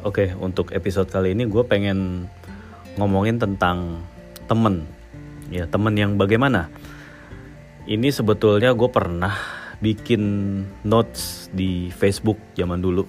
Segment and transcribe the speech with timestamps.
[0.00, 2.24] Oke, untuk episode kali ini gue pengen
[2.96, 4.00] ngomongin tentang
[4.48, 4.88] temen.
[5.52, 6.72] Ya, temen yang bagaimana?
[7.84, 9.36] Ini sebetulnya gue pernah
[9.84, 10.22] bikin
[10.88, 13.04] notes di Facebook zaman dulu.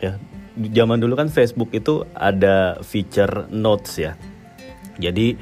[0.00, 0.16] Ya,
[0.56, 4.16] zaman dulu kan Facebook itu ada feature notes ya.
[4.96, 5.36] Jadi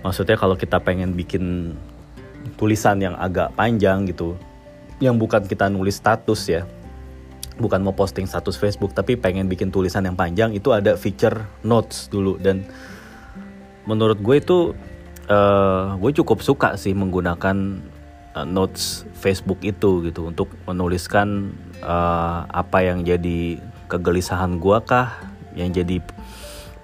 [0.00, 1.76] maksudnya kalau kita pengen bikin
[2.56, 4.32] tulisan yang agak panjang gitu,
[4.96, 6.64] yang bukan kita nulis status ya,
[7.56, 12.08] bukan mau posting status Facebook tapi pengen bikin tulisan yang panjang itu ada feature notes
[12.12, 12.36] dulu.
[12.36, 12.68] Dan
[13.88, 14.58] menurut gue itu
[15.28, 17.80] uh, gue cukup suka sih menggunakan
[18.36, 25.14] uh, notes Facebook itu gitu untuk menuliskan uh, apa yang jadi kegelisahan gue kah
[25.56, 26.02] yang jadi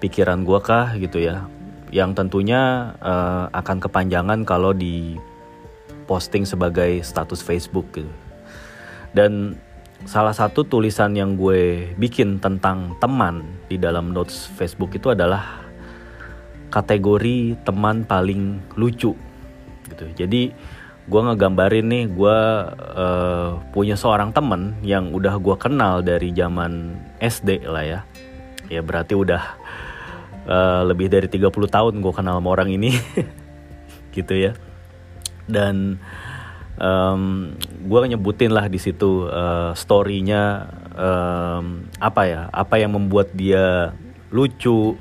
[0.01, 1.45] pikiran gue kah gitu ya.
[1.93, 5.13] Yang tentunya uh, akan kepanjangan kalau di
[6.09, 8.09] posting sebagai status Facebook gitu.
[9.13, 9.61] Dan
[10.03, 15.63] salah satu tulisan yang gue bikin tentang teman di dalam notes Facebook itu adalah
[16.73, 19.13] kategori teman paling lucu
[19.87, 20.05] gitu.
[20.17, 20.51] Jadi
[21.03, 22.37] gue ngegambarin nih gue
[22.95, 27.99] uh, punya seorang teman yang udah gue kenal dari zaman SD lah ya.
[28.71, 29.43] Ya berarti udah
[30.47, 32.95] uh, lebih dari 30 tahun gue kenal sama orang ini
[34.15, 34.51] gitu ya.
[35.43, 35.99] Dan
[36.79, 43.93] um, gue nyebutin lah di situ uh, storynya um, apa ya apa yang membuat dia
[44.33, 44.97] lucu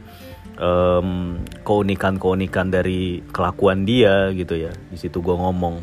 [0.61, 5.81] um, keunikan keunikan dari kelakuan dia gitu ya di situ gue ngomong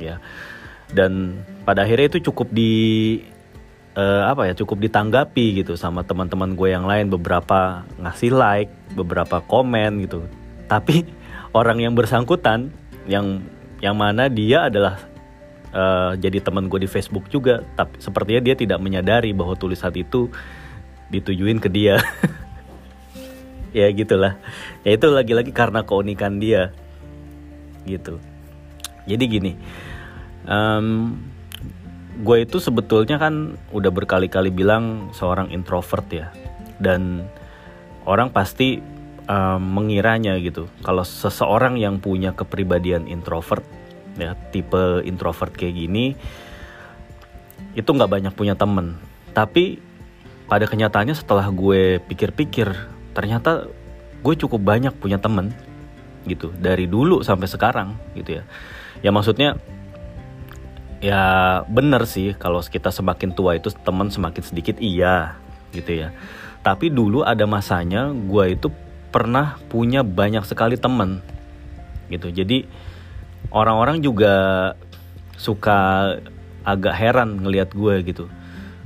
[0.00, 0.22] ya.
[0.88, 2.72] Dan pada akhirnya itu cukup di
[3.92, 9.44] uh, apa ya cukup ditanggapi gitu sama teman-teman gue yang lain beberapa ngasih like beberapa
[9.44, 10.24] komen gitu.
[10.64, 11.04] Tapi
[11.58, 12.72] orang yang bersangkutan
[13.04, 13.44] yang
[13.78, 14.98] yang mana dia adalah
[15.72, 17.64] uh, jadi teman gue di Facebook juga.
[17.76, 20.28] Tapi sepertinya dia tidak menyadari bahwa tulisan itu
[21.12, 21.98] ditujuin ke dia.
[23.68, 24.40] Ya gitulah.
[24.80, 26.72] Ya itu lagi-lagi karena keunikan dia.
[27.84, 28.16] Gitu.
[29.04, 29.52] Jadi gini
[30.48, 31.14] um,
[32.18, 36.26] gue itu sebetulnya kan udah berkali-kali bilang seorang introvert ya.
[36.80, 37.28] Dan
[38.08, 38.80] orang pasti
[39.28, 40.66] um, mengiranya gitu.
[40.82, 43.62] Kalau seseorang yang punya kepribadian introvert
[44.18, 46.18] ya tipe introvert kayak gini
[47.78, 48.98] itu nggak banyak punya temen.
[49.30, 49.78] Tapi
[50.50, 52.74] pada kenyataannya setelah gue pikir-pikir
[53.14, 53.70] ternyata
[54.18, 55.54] gue cukup banyak punya temen
[56.26, 56.50] gitu.
[56.58, 58.44] Dari dulu sampai sekarang gitu ya.
[59.00, 59.54] Ya maksudnya
[60.98, 61.22] ya
[61.70, 65.38] bener sih kalau kita semakin tua itu teman semakin sedikit iya
[65.70, 66.10] gitu ya.
[66.66, 68.68] Tapi dulu ada masanya gue itu
[69.14, 71.22] pernah punya banyak sekali temen
[72.10, 72.32] gitu.
[72.34, 72.66] Jadi
[73.54, 74.34] orang-orang juga
[75.38, 76.12] suka
[76.66, 78.24] agak heran ngelihat gue gitu.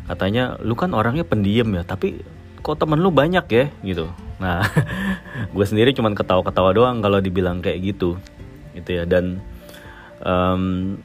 [0.06, 2.22] Katanya lu kan orangnya pendiam ya tapi
[2.60, 3.66] kok temen lu banyak ya?
[3.82, 4.06] Gitu.
[4.38, 4.62] Nah
[5.54, 8.20] gue sendiri cuman ketawa-ketawa doang kalau dibilang kayak gitu
[8.76, 9.04] gitu ya.
[9.08, 9.40] Dan
[10.22, 10.96] um,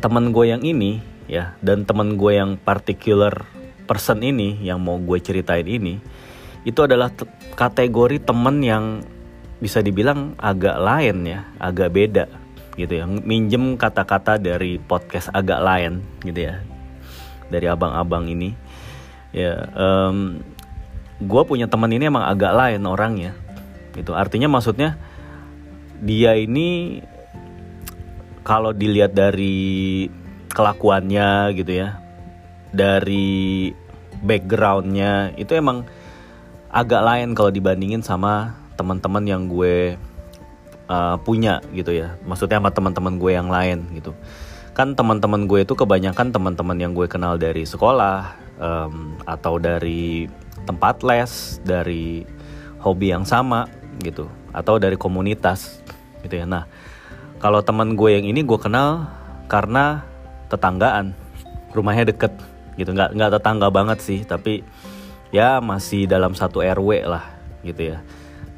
[0.00, 3.46] temen gue yang ini ya dan temen gue yang particular
[3.86, 5.98] person ini yang mau gue ceritain ini
[6.66, 7.10] itu adalah
[7.54, 8.84] kategori temen yang
[9.62, 12.39] bisa dibilang agak lain ya agak beda
[12.80, 13.04] gitu ya.
[13.04, 16.64] Minjem kata-kata dari podcast agak lain gitu ya.
[17.52, 18.56] Dari abang-abang ini.
[19.30, 20.40] Ya um,
[21.20, 23.36] gue punya teman ini emang agak lain orangnya.
[23.92, 24.16] Gitu.
[24.16, 24.96] Artinya maksudnya
[26.00, 27.00] dia ini
[28.40, 30.08] kalau dilihat dari
[30.50, 32.00] kelakuannya gitu ya
[32.72, 33.70] dari
[34.24, 35.86] backgroundnya itu emang
[36.70, 39.98] agak lain kalau dibandingin sama teman-teman yang gue
[40.90, 42.18] uh, punya gitu ya.
[42.26, 44.12] Maksudnya sama teman-teman gue yang lain gitu.
[44.74, 50.26] Kan teman-teman gue itu kebanyakan teman-teman yang gue kenal dari sekolah um, atau dari
[50.66, 52.26] tempat les dari
[52.82, 53.70] hobi yang sama
[54.02, 55.78] gitu atau dari komunitas
[56.26, 56.46] gitu ya.
[56.50, 56.66] Nah
[57.38, 59.06] kalau teman gue yang ini gue kenal
[59.46, 60.02] karena
[60.50, 61.14] tetanggaan
[61.70, 62.34] rumahnya deket
[62.74, 62.90] gitu.
[62.90, 64.66] Nggak nggak tetangga banget sih tapi
[65.30, 67.22] ya masih dalam satu rw lah
[67.62, 68.02] gitu ya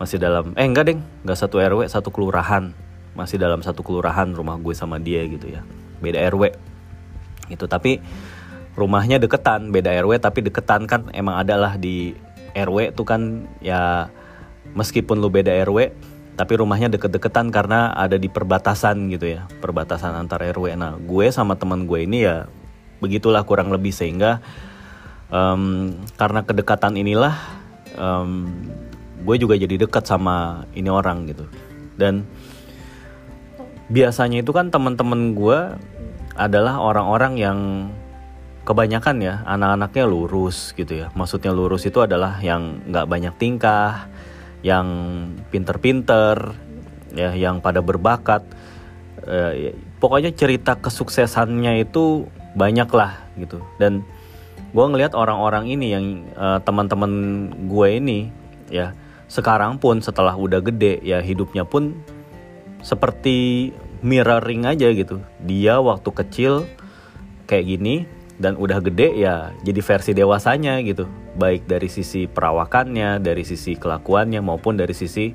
[0.03, 1.01] masih dalam eh enggak deng.
[1.23, 2.75] Nggak satu rw satu kelurahan.
[3.15, 5.63] Masih dalam satu kelurahan rumah gue sama dia gitu ya.
[6.03, 6.51] Beda rw
[7.53, 8.01] gitu tapi
[8.79, 12.17] rumahnya deketan beda rw tapi deketan kan emang adalah di
[12.57, 14.09] rw tuh kan ya
[14.73, 15.93] meskipun lu beda rw
[16.33, 21.61] tapi rumahnya deket-deketan karena ada di perbatasan gitu ya perbatasan antar rw nah gue sama
[21.61, 22.49] teman gue ini ya
[23.05, 24.41] begitulah kurang lebih sehingga
[25.29, 27.37] um, karena kedekatan inilah
[28.01, 28.49] um,
[29.23, 31.47] gue juga jadi dekat sama ini orang gitu.
[31.97, 32.27] Dan
[33.93, 35.59] biasanya itu kan teman-teman gue
[36.35, 37.59] adalah orang-orang yang
[38.63, 41.07] kebanyakan ya anak-anaknya lurus gitu ya.
[41.15, 44.07] Maksudnya lurus itu adalah yang nggak banyak tingkah
[44.63, 44.87] yang
[45.51, 46.55] pinter-pinter
[47.15, 48.47] ya yang pada berbakat.
[49.23, 52.27] Eh, pokoknya cerita kesuksesannya itu
[52.59, 53.63] banyak lah gitu.
[53.79, 54.03] Dan
[54.73, 57.13] gue ngelihat orang-orang ini yang uh, teman-teman
[57.69, 58.33] gue ini
[58.73, 58.97] ya
[59.33, 61.97] sekarang pun setelah udah gede ya hidupnya pun
[62.85, 63.73] seperti
[64.05, 65.25] mirroring aja gitu.
[65.41, 66.69] Dia waktu kecil
[67.49, 68.05] kayak gini
[68.37, 71.09] dan udah gede ya jadi versi dewasanya gitu.
[71.41, 75.33] Baik dari sisi perawakannya dari sisi kelakuannya maupun dari sisi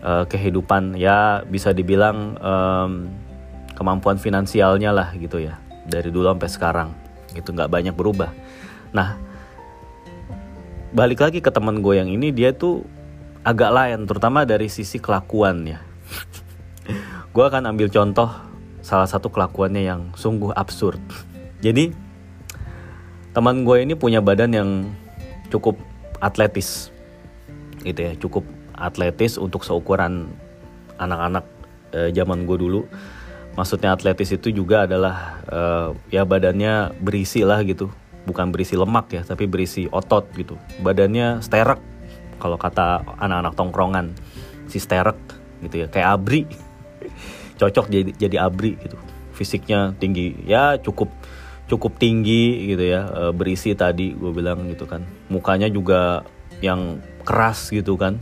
[0.00, 3.12] uh, kehidupan ya bisa dibilang um,
[3.76, 6.88] kemampuan finansialnya lah gitu ya dari dulu sampai sekarang
[7.36, 8.32] itu nggak banyak berubah.
[8.96, 9.20] Nah
[10.96, 12.84] balik lagi ke teman gue yang ini dia tuh
[13.42, 15.78] agak lain terutama dari sisi kelakuan ya
[17.32, 18.28] gue akan ambil contoh
[18.84, 21.00] salah satu kelakuannya yang sungguh absurd.
[21.64, 21.94] Jadi
[23.32, 24.70] teman gue ini punya badan yang
[25.48, 25.80] cukup
[26.20, 26.92] atletis
[27.82, 28.44] gitu ya cukup
[28.76, 30.28] atletis untuk seukuran
[31.00, 31.48] anak-anak
[31.96, 32.84] eh, zaman gue dulu.
[33.56, 37.92] Maksudnya atletis itu juga adalah uh, ya badannya berisi lah gitu.
[38.24, 40.56] Bukan berisi lemak ya tapi berisi otot gitu.
[40.80, 41.91] Badannya sterek
[42.42, 44.06] kalau kata anak-anak tongkrongan
[44.66, 45.18] si sterek
[45.62, 46.42] gitu ya kayak abri.
[47.62, 48.98] Cocok jadi jadi abri gitu.
[49.38, 51.06] Fisiknya tinggi ya cukup
[51.70, 55.06] cukup tinggi gitu ya uh, berisi tadi gue bilang gitu kan.
[55.30, 56.26] Mukanya juga
[56.58, 58.18] yang keras gitu kan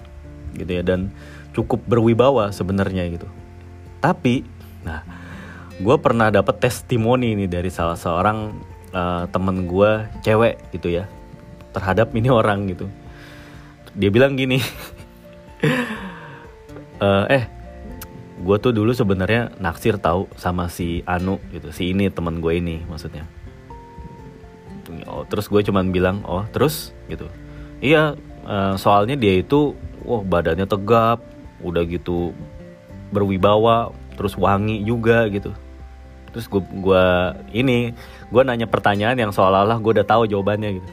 [0.52, 1.08] gitu ya dan
[1.56, 3.24] cukup berwibawa sebenarnya gitu.
[4.04, 4.44] Tapi
[4.84, 5.00] nah
[5.80, 8.52] gue pernah dapat testimoni nih dari salah seorang
[8.92, 11.08] uh, temen gue cewek gitu ya
[11.72, 12.86] terhadap ini orang gitu
[13.94, 14.62] dia bilang gini
[17.00, 17.44] uh, eh
[18.40, 22.80] gue tuh dulu sebenarnya naksir tahu sama si Anu gitu si ini temen gue ini
[22.88, 23.28] maksudnya.
[25.06, 26.96] Oh terus gue cuman bilang oh terus?
[27.06, 27.28] Gitu.
[27.84, 28.16] Iya
[28.48, 29.76] uh, soalnya dia itu
[30.08, 31.20] wah badannya tegap
[31.60, 32.32] udah gitu
[33.12, 35.52] berwibawa terus wangi juga gitu.
[36.32, 37.92] Terus gue gua ini
[38.32, 40.88] gue nanya pertanyaan yang seolah-olah gue udah tahu jawabannya gitu.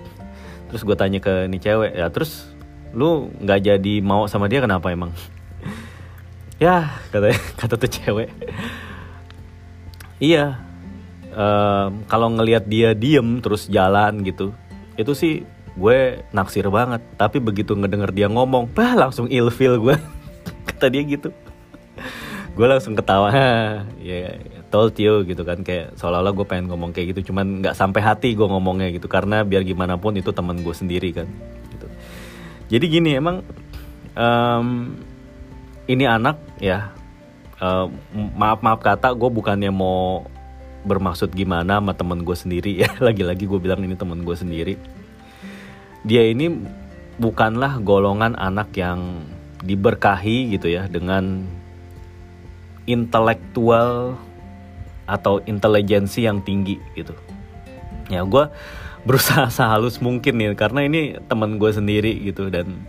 [0.68, 2.57] Terus gue tanya ke nih cewek ya terus
[2.96, 5.12] lu nggak jadi mau sama dia kenapa emang?
[6.58, 7.30] Ya kata
[7.62, 8.34] kata tuh cewek.
[10.18, 10.58] Iya
[11.38, 14.58] um, kalau ngelihat dia diem terus jalan gitu
[14.98, 15.34] itu sih
[15.78, 17.06] gue naksir banget.
[17.16, 19.96] Tapi begitu ngedenger dia ngomong bah langsung ilfil gue.
[20.74, 21.30] Kata dia gitu.
[22.58, 23.30] Gue langsung ketawa.
[24.02, 24.42] Ya
[24.74, 27.30] told you gitu kan kayak seolah-olah gue pengen ngomong kayak gitu.
[27.30, 31.14] Cuman nggak sampai hati gue ngomongnya gitu karena biar gimana pun itu teman gue sendiri
[31.14, 31.30] kan
[32.68, 33.44] jadi gini emang
[34.16, 34.98] um,
[35.88, 36.92] ini anak ya
[37.62, 37.88] uh,
[38.36, 40.28] maaf maaf kata gue bukannya mau
[40.88, 42.90] bermaksud gimana sama temen gue sendiri ya.
[43.08, 44.80] Lagi-lagi gue bilang ini temen gue sendiri.
[46.08, 46.48] Dia ini
[47.20, 49.28] bukanlah golongan anak yang
[49.60, 51.44] diberkahi gitu ya dengan
[52.88, 54.16] intelektual
[55.04, 57.12] atau intelijensi yang tinggi gitu.
[58.08, 58.48] Ya gue
[59.08, 62.84] berusaha sehalus mungkin nih karena ini teman gue sendiri gitu dan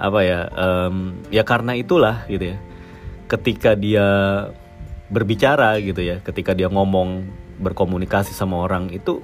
[0.00, 2.58] apa ya um, ya karena itulah gitu ya.
[3.28, 4.08] Ketika dia
[5.12, 7.28] berbicara gitu ya ketika dia ngomong
[7.60, 9.20] berkomunikasi sama orang itu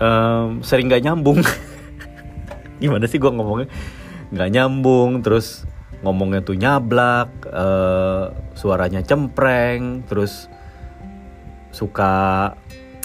[0.00, 1.44] um, sering gak nyambung.
[2.82, 3.68] Gimana sih gue ngomongnya?
[4.32, 5.68] Nggak nyambung terus
[6.02, 10.50] ngomongnya tuh nyablak uh, suaranya cempreng terus
[11.70, 12.52] suka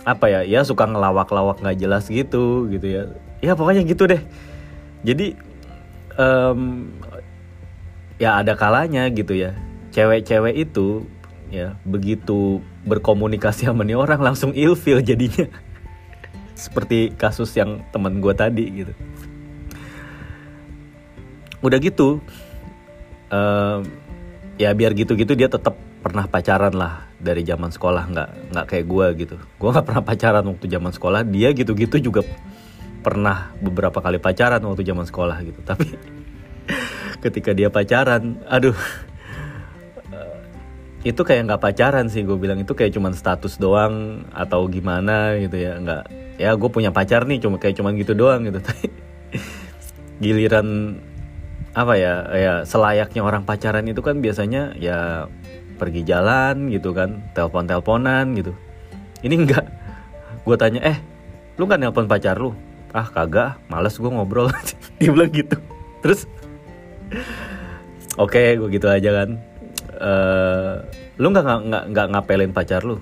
[0.08, 3.04] apa ya ya suka ngelawak-lawak nggak jelas gitu gitu ya.
[3.44, 4.24] Ya pokoknya gitu deh.
[5.04, 5.36] Jadi
[6.16, 6.88] um,
[8.16, 9.52] ya ada kalanya gitu ya.
[9.92, 11.04] Cewek-cewek itu
[11.52, 15.52] ya begitu berkomunikasi sama nih orang langsung ilfil jadinya.
[16.56, 18.94] Seperti kasus yang teman gue tadi gitu.
[21.60, 22.24] Udah gitu
[23.28, 23.84] um,
[24.56, 29.08] ya biar gitu-gitu dia tetap pernah pacaran lah dari zaman sekolah nggak nggak kayak gue
[29.28, 29.36] gitu.
[29.60, 31.28] Gue nggak pernah pacaran waktu zaman sekolah.
[31.28, 32.24] Dia gitu-gitu juga
[33.04, 35.60] pernah beberapa kali pacaran waktu zaman sekolah gitu.
[35.68, 36.00] Tapi
[37.28, 38.80] ketika dia pacaran aduh
[40.16, 42.64] eh, itu kayak nggak pacaran sih gue bilang.
[42.64, 45.76] Itu kayak cuman status doang atau gimana gitu ya.
[45.76, 46.04] Nggak
[46.40, 48.64] ya gue punya pacar nih cuma kayak cuman gitu doang gitu.
[48.72, 48.88] Tapi
[50.24, 50.98] giliran
[51.78, 55.30] apa ya ya selayaknya orang pacaran itu kan biasanya ya
[55.77, 58.51] pergi jalan gitu kan telepon teleponan gitu.
[59.22, 59.65] Ini enggak.
[60.43, 60.98] Gue tanya eh
[61.57, 62.57] lu kan nelpon pacar lu?
[62.91, 63.62] Ah kagak.
[63.69, 64.50] Males gue ngobrol.
[65.00, 65.57] Dia bilang gitu.
[66.01, 66.25] Terus
[68.17, 69.29] oke okay, gue gitu aja kan.
[69.98, 70.86] Uh,
[71.17, 73.01] lu nggak nggak nggak ngapelin pacar lu?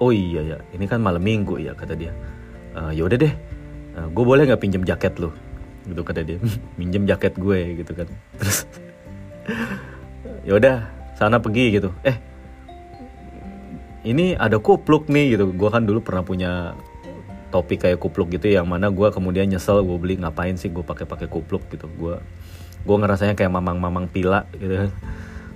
[0.00, 2.12] Oh iya ya ini kan malam minggu ya kata dia.
[2.72, 3.34] E, ya udah deh.
[3.92, 5.28] Uh, gue boleh nggak pinjem jaket lu?
[5.84, 6.40] Gitu kata dia.
[6.80, 8.08] Minjem jaket gue gitu kan.
[8.40, 8.64] Terus
[10.48, 11.92] ya udah sana pergi gitu.
[12.00, 12.16] Eh
[14.08, 15.52] ini ada kupluk nih gitu.
[15.52, 16.72] Gue kan dulu pernah punya
[17.52, 21.04] topik kayak kupluk gitu yang mana gue kemudian nyesel gue beli ngapain sih gue pakai
[21.04, 21.84] pakai kupluk gitu.
[22.00, 22.16] Gue
[22.80, 24.88] gue ngerasanya kayak mamang-mamang pila gitu.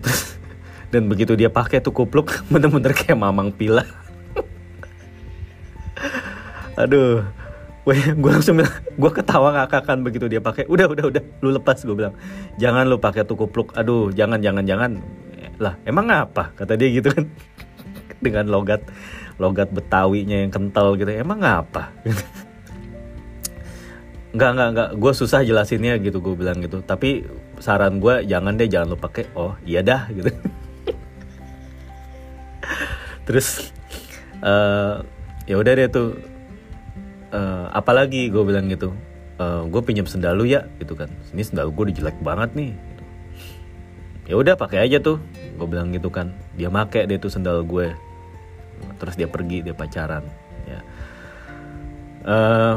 [0.05, 0.37] Terus
[0.93, 3.89] dan begitu dia pakai tuh kupluk bener-bener kayak mamang pila.
[6.85, 7.25] Aduh.
[7.85, 10.69] Gue gue langsung bilang gue ketawa ngakakan begitu dia pakai.
[10.69, 11.23] Udah udah udah.
[11.41, 12.17] Lu lepas gue bilang.
[12.57, 13.77] Jangan lu pakai tuh kupluk.
[13.77, 15.05] Aduh jangan jangan jangan
[15.59, 16.51] lah emang apa?
[16.55, 17.31] Kata dia gitu kan.
[18.25, 18.83] Dengan logat
[19.39, 21.11] logat betawinya yang kental gitu.
[21.11, 21.91] Emang apa?
[24.35, 24.89] Nggak nggak nggak.
[24.99, 26.83] Gue susah jelasinnya gitu gue bilang gitu.
[26.83, 27.23] Tapi
[27.63, 30.27] saran gue jangan deh jangan lo pakai oh iya dah gitu.
[33.31, 33.71] Terus
[34.43, 35.07] uh,
[35.47, 36.19] ya udah deh tuh.
[37.31, 38.91] Uh, apalagi gue bilang gitu.
[39.39, 41.15] Uh, gue pinjam sendal lu ya gitu kan.
[41.31, 43.03] Ini sendal gue udah jelek banget nih gitu.
[44.25, 45.23] ya udah pakai aja tuh
[45.55, 47.95] gue bilang gitu kan dia make deh tuh sendal gue.
[48.99, 50.27] Terus dia pergi dia pacaran
[50.67, 50.81] ya.
[52.25, 52.75] Uh,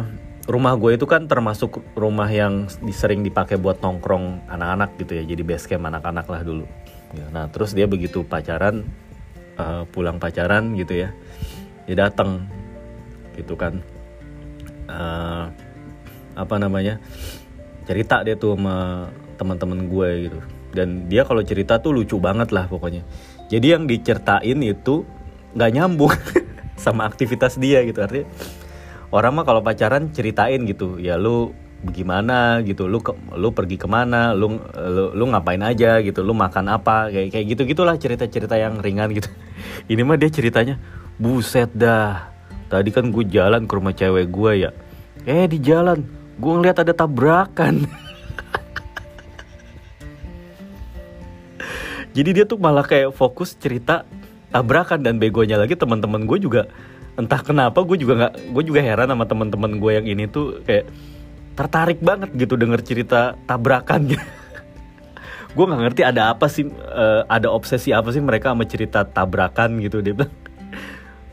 [0.47, 5.43] rumah gue itu kan termasuk rumah yang sering dipakai buat nongkrong anak-anak gitu ya jadi
[5.43, 6.65] base camp anak-anak lah dulu.
[7.15, 8.83] Ya, nah terus dia begitu pacaran
[9.55, 11.09] uh, pulang pacaran gitu ya
[11.87, 12.47] dia datang
[13.35, 13.81] gitu kan.
[14.87, 15.51] Uh,
[16.37, 17.01] apa namanya
[17.89, 20.39] cerita dia tuh sama teman-teman gue gitu
[20.75, 23.05] dan dia kalau cerita tuh lucu banget lah pokoknya.
[23.47, 25.07] Jadi yang diceritain itu
[25.55, 26.11] nggak nyambung
[26.83, 28.03] sama aktivitas dia gitu.
[28.03, 28.27] Artinya
[29.11, 30.99] orang mah kalau pacaran ceritain gitu.
[30.99, 36.01] Ya lu gimana gitu lu ke, lu pergi ke mana lu, lu lu ngapain aja
[36.01, 39.29] gitu lu makan apa kayak kayak gitu gitulah cerita cerita yang ringan gitu.
[39.91, 40.81] Ini mah dia ceritanya
[41.21, 42.33] buset dah
[42.67, 44.71] tadi kan gue jalan ke rumah cewek gue ya.
[45.23, 46.01] Eh di jalan
[46.37, 47.85] gue ngeliat ada tabrakan
[52.17, 54.01] jadi dia tuh malah kayak fokus cerita
[54.49, 56.65] tabrakan dan begonya lagi teman-teman gue juga.
[57.13, 60.89] Entah kenapa gue juga nggak gue juga heran sama teman-teman gue yang ini tuh kayak
[61.53, 64.13] tertarik banget gitu denger cerita tabrakan
[65.57, 69.77] gue nggak ngerti ada apa sih uh, ada obsesi apa sih mereka sama cerita tabrakan
[69.85, 70.01] gitu.
[70.01, 70.33] Dia bilang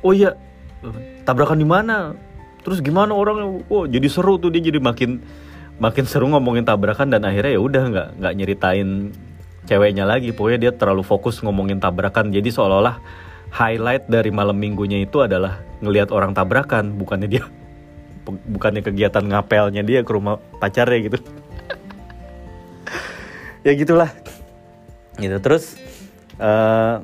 [0.05, 0.37] oh iya
[1.25, 2.13] tabrakan di mana?
[2.61, 5.25] Terus gimana orang oh jadi seru tuh dia jadi makin
[5.81, 8.89] makin seru ngomongin tabrakan dan akhirnya ya udah nggak nggak nyeritain
[9.65, 10.33] ceweknya lagi.
[10.33, 12.31] Pokoknya dia terlalu fokus ngomongin tabrakan.
[12.31, 13.01] Jadi seolah-olah
[13.55, 16.97] highlight dari malam minggunya itu adalah ngelihat orang tabrakan.
[16.97, 17.45] Bukannya dia
[18.25, 21.19] bukannya kegiatan ngapelnya dia ke rumah pacarnya gitu.
[23.65, 24.13] Ya gitulah.
[25.17, 25.41] Gitu.
[25.41, 25.81] Terus
[26.37, 27.01] uh,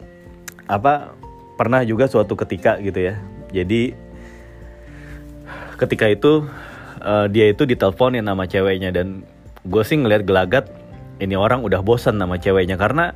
[0.69, 1.17] apa
[1.57, 3.17] pernah juga suatu ketika gitu ya.
[3.49, 3.97] Jadi
[5.81, 6.45] ketika itu
[7.01, 8.93] uh, dia itu diteleponin sama ceweknya.
[8.93, 9.25] Dan
[9.65, 10.69] gue sih ngeliat gelagat
[11.21, 13.13] ini orang udah bosan sama ceweknya karena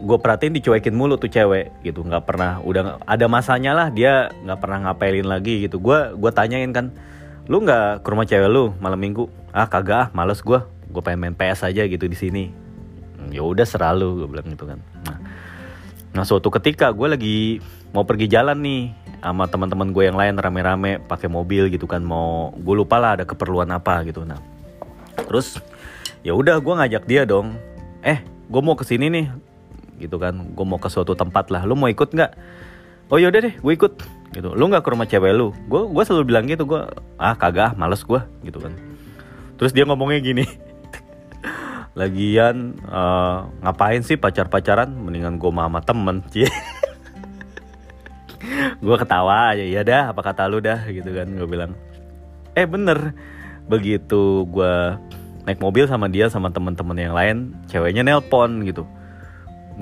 [0.00, 2.00] gue perhatiin dicuekin mulu tuh cewek gitu.
[2.06, 5.76] Nggak pernah udah ada masanya lah dia nggak pernah ngapelin lagi gitu.
[5.82, 6.94] Gue gue tanyain kan
[7.50, 9.28] lu nggak ke rumah cewek lu malam minggu?
[9.52, 12.44] Ah kagak ah males gue gue pengen main PS aja gitu di sini.
[13.18, 14.78] Hmm, ya udah seralu gue bilang gitu kan.
[15.04, 15.18] Nah,
[16.16, 17.38] nah suatu ketika gue lagi
[17.92, 18.82] mau pergi jalan nih
[19.20, 23.24] sama teman-teman gue yang lain rame-rame pakai mobil gitu kan mau gue lupa lah ada
[23.28, 24.24] keperluan apa gitu.
[24.24, 24.40] Nah
[25.28, 25.60] terus
[26.20, 27.56] ya udah gue ngajak dia dong.
[28.04, 29.26] Eh gue mau ke sini nih.
[30.00, 31.64] Gitu kan gue mau ke suatu tempat lah.
[31.64, 32.32] Lu mau ikut nggak?
[33.10, 33.92] Oh yaudah deh gue ikut.
[34.30, 34.48] Gitu.
[34.54, 35.52] Lu nggak ke rumah cewek lu?
[35.66, 36.64] Gue gue selalu bilang gitu.
[36.68, 36.82] Gue
[37.16, 38.72] ah kagak males gue gitu kan.
[39.56, 40.44] Terus dia ngomongnya gini.
[42.00, 46.48] Lagian uh, ngapain sih pacar pacaran mendingan gue sama temen cie.
[48.80, 49.60] Gue ketawa aja.
[49.60, 50.88] Ya dah apa kata lu dah?
[50.88, 51.76] Gitu kan gue bilang.
[52.56, 53.12] Eh bener.
[53.68, 54.74] Begitu gue
[55.50, 58.86] naik mobil sama dia sama teman-teman yang lain ceweknya nelpon gitu.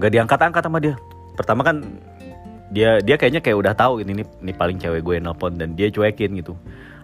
[0.00, 0.96] Nggak diangkat-angkat sama dia.
[1.36, 1.84] Pertama kan
[2.72, 6.40] dia dia kayaknya kayak udah tahu ini ini paling cewek gue nelpon dan dia cuekin
[6.40, 6.56] gitu.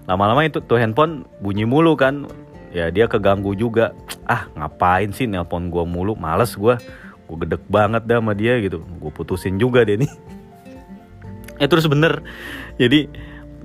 [0.09, 2.25] Lama-lama itu tuh handphone bunyi mulu kan.
[2.73, 3.92] Ya dia keganggu juga.
[4.25, 6.16] Ah ngapain sih nelpon gue mulu?
[6.16, 6.80] Males gue
[7.25, 8.80] gue gedek banget dah sama dia gitu.
[8.80, 10.11] Gue putusin juga deh nih.
[11.61, 12.25] Eh terus bener.
[12.80, 13.12] Jadi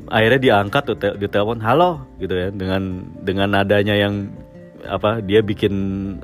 [0.10, 4.34] akhirnya diangkat tuh di telepon halo gitu ya dengan dengan nadanya yang
[4.88, 5.74] apa dia bikin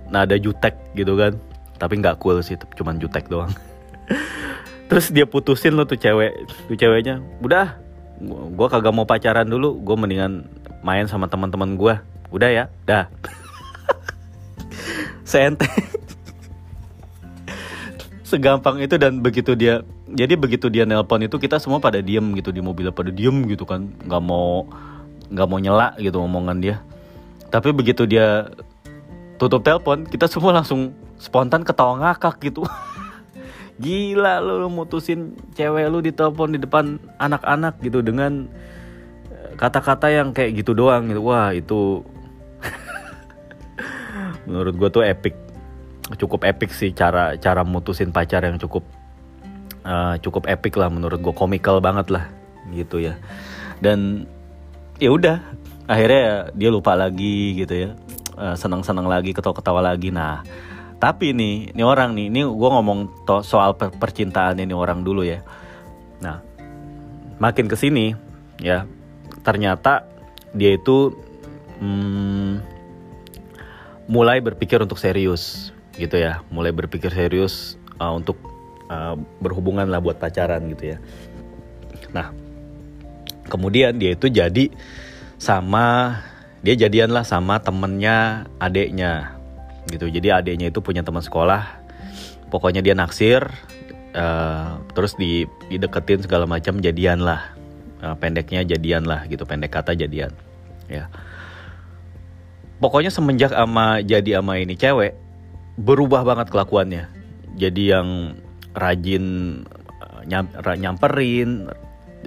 [0.07, 1.35] nada jutek gitu kan.
[1.75, 3.51] Tapi nggak cool sih cuman jutek doang.
[4.89, 7.81] Terus dia putusin lo tuh cewek tuh ceweknya udah
[8.55, 10.47] gue kagak mau pacaran dulu gue mendingan
[10.85, 12.00] main sama teman-teman gue
[12.31, 13.09] udah ya dah.
[18.29, 22.53] Segampang itu dan begitu dia jadi begitu dia nelpon itu kita semua pada diem gitu
[22.53, 23.91] di mobil pada diem gitu kan.
[24.05, 24.69] Nggak mau
[25.27, 26.77] nggak mau nyela gitu omongan dia
[27.55, 28.51] tapi begitu dia
[29.39, 32.67] tutup telepon kita semua langsung spontan ketawa ngakak gitu.
[33.83, 38.47] Gila lu, mutusin cewek lu di telepon di depan anak-anak gitu dengan
[39.31, 41.24] eh, kata-kata yang kayak gitu doang gitu.
[41.24, 42.03] Wah itu
[44.47, 45.35] menurut gue tuh epic.
[46.19, 48.85] Cukup epic sih cara cara mutusin pacar yang cukup
[49.81, 52.27] uh, cukup epic lah menurut gue komikal banget lah
[52.75, 53.15] gitu ya.
[53.79, 54.27] Dan
[55.00, 55.39] ya udah
[55.86, 57.89] akhirnya ya dia lupa lagi gitu ya.
[58.36, 60.12] Uh, senang-senang lagi ketawa-ketawa lagi.
[60.12, 60.44] Nah
[61.00, 65.46] tapi nih ini orang nih ini gue ngomong soal per percintaan ini orang dulu ya.
[66.20, 66.42] Nah
[67.39, 68.15] makin ke sini
[68.60, 68.88] ya
[69.44, 70.08] ternyata
[70.56, 71.12] dia itu
[71.80, 72.63] hmm,
[74.08, 76.44] mulai berpikir untuk serius gitu ya.
[76.51, 78.39] Mulai berpikir serius uh, untuk
[78.92, 80.98] uh, berhubungan lah buat pacaran gitu ya.
[82.12, 82.32] Nah
[83.48, 84.74] kemudian dia itu jadi
[85.46, 86.18] sama
[86.66, 89.38] dia jadian lah sama temennya adeknya
[89.94, 90.10] gitu.
[90.10, 91.86] Jadi adeknya itu punya teman sekolah.
[92.50, 93.46] Pokoknya dia naksir
[94.18, 97.54] uh, terus di dideketin segala macam jadian lah.
[98.02, 99.46] Uh, pendeknya jadian lah gitu.
[99.46, 100.34] Pendek kata jadian
[100.90, 101.06] ya.
[102.82, 105.14] Pokoknya semenjak ama jadi ama ini cewek
[105.78, 107.08] berubah banget kelakuannya.
[107.56, 108.36] Jadi yang
[108.75, 109.24] rajin
[109.88, 111.72] eh, nyam, nyamperin,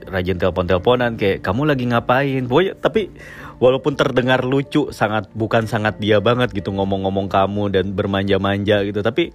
[0.07, 2.47] rajin telepon-teleponan kayak kamu lagi ngapain.
[2.47, 3.11] Pokoknya tapi
[3.59, 9.03] walaupun terdengar lucu sangat bukan sangat dia banget gitu ngomong-ngomong kamu dan bermanja-manja gitu.
[9.03, 9.35] Tapi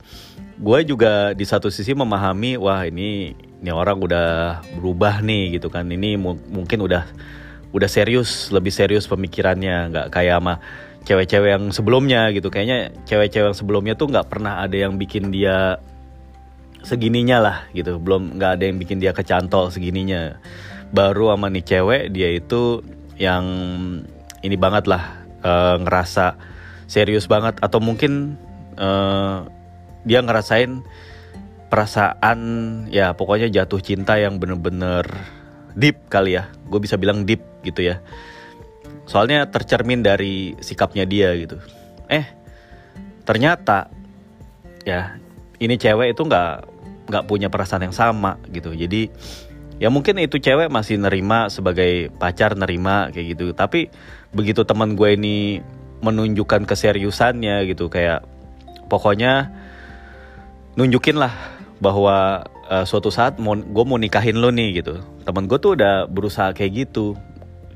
[0.54, 4.28] gue juga di satu sisi memahami wah ini ini orang udah
[4.80, 5.88] berubah nih gitu kan.
[5.88, 7.04] Ini mungkin udah
[7.74, 10.62] udah serius lebih serius pemikirannya nggak kayak sama
[11.04, 12.48] cewek-cewek yang sebelumnya gitu.
[12.48, 15.84] Kayaknya cewek-cewek yang sebelumnya tuh nggak pernah ada yang bikin dia
[16.84, 17.98] segininya lah gitu.
[17.98, 20.38] Belum nggak ada yang bikin dia kecantol segininya.
[20.94, 22.84] Baru sama nih cewek dia itu
[23.18, 23.46] yang
[24.44, 26.38] ini banget lah uh, ngerasa
[26.86, 27.58] serius banget.
[27.64, 28.38] Atau mungkin
[28.78, 29.48] uh,
[30.04, 30.84] dia ngerasain
[31.72, 32.40] perasaan
[32.94, 35.08] ya pokoknya jatuh cinta yang bener-bener
[35.74, 36.52] deep kali ya.
[36.70, 38.04] Gue bisa bilang deep gitu ya.
[39.10, 41.58] Soalnya tercermin dari sikapnya dia gitu.
[42.12, 42.28] Eh
[43.24, 43.88] ternyata
[44.84, 45.16] ya
[45.64, 46.73] ini cewek itu nggak
[47.14, 48.74] nggak punya perasaan yang sama gitu.
[48.74, 49.14] Jadi
[49.78, 53.54] ya mungkin itu cewek masih nerima sebagai pacar nerima kayak gitu.
[53.54, 53.94] Tapi
[54.34, 55.62] begitu teman gue ini
[56.02, 58.26] menunjukkan keseriusannya gitu kayak
[58.90, 59.54] pokoknya
[60.74, 61.32] nunjukin lah
[61.78, 64.98] bahwa uh, suatu saat mau gue mau nikahin lo nih gitu.
[65.22, 67.14] Teman gue tuh udah berusaha kayak gitu.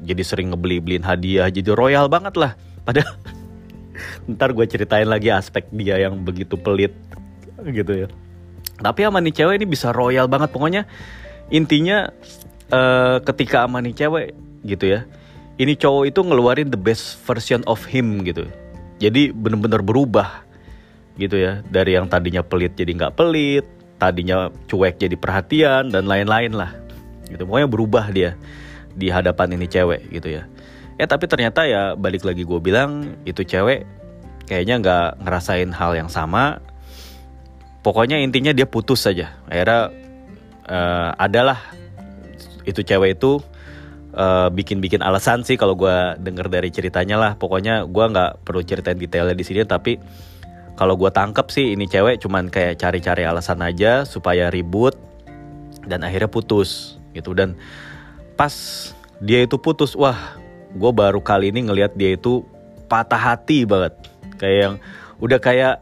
[0.02, 2.58] Jadi sering ngebeli-beliin hadiah jadi royal banget lah.
[2.82, 3.14] Padahal
[4.34, 6.94] ntar gue ceritain lagi aspek dia yang begitu pelit
[7.66, 8.08] gitu ya
[8.82, 10.50] tapi sama nih cewek ini bisa royal banget.
[10.54, 10.86] Pokoknya
[11.54, 12.10] intinya
[12.72, 14.28] uh, ketika sama nih cewek
[14.68, 15.08] gitu ya
[15.58, 18.46] ini cowok itu ngeluarin the best version of him gitu.
[19.02, 20.46] Jadi bener-bener berubah
[21.18, 21.66] gitu ya.
[21.66, 23.66] Dari yang tadinya pelit jadi nggak pelit
[23.98, 26.72] tadinya cuek jadi perhatian dan lain-lain lah.
[27.26, 27.42] Gitu.
[27.44, 28.38] Pokoknya berubah dia
[28.94, 30.46] di hadapan ini cewek gitu ya.
[30.98, 33.86] Ya tapi ternyata ya balik lagi gue bilang itu cewek
[34.50, 36.62] kayaknya nggak ngerasain hal yang sama
[37.88, 39.40] pokoknya intinya dia putus saja.
[39.48, 39.96] Akhirnya
[40.68, 41.56] uh, adalah
[42.68, 43.40] itu cewek itu
[44.12, 47.32] uh, bikin-bikin alasan sih kalau gue denger dari ceritanya lah.
[47.40, 49.96] Pokoknya gue nggak perlu ceritain detailnya di sini tapi
[50.76, 55.00] kalau gue tangkep sih ini cewek cuman kayak cari-cari alasan aja supaya ribut
[55.88, 57.32] dan akhirnya putus gitu.
[57.32, 57.56] Dan
[58.36, 58.52] pas
[59.24, 60.36] dia itu putus wah
[60.76, 62.44] gue baru kali ini ngelihat dia itu
[62.92, 63.96] patah hati banget.
[64.36, 64.76] Kayak yang
[65.24, 65.76] udah kayak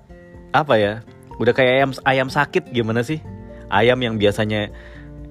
[0.54, 0.94] apa ya
[1.42, 3.20] udah kayak ayam ayam sakit gimana sih?
[3.68, 4.70] Ayam yang biasanya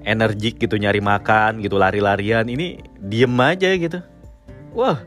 [0.05, 3.99] energik gitu nyari makan gitu lari-larian ini diem aja gitu.
[4.75, 5.01] Wah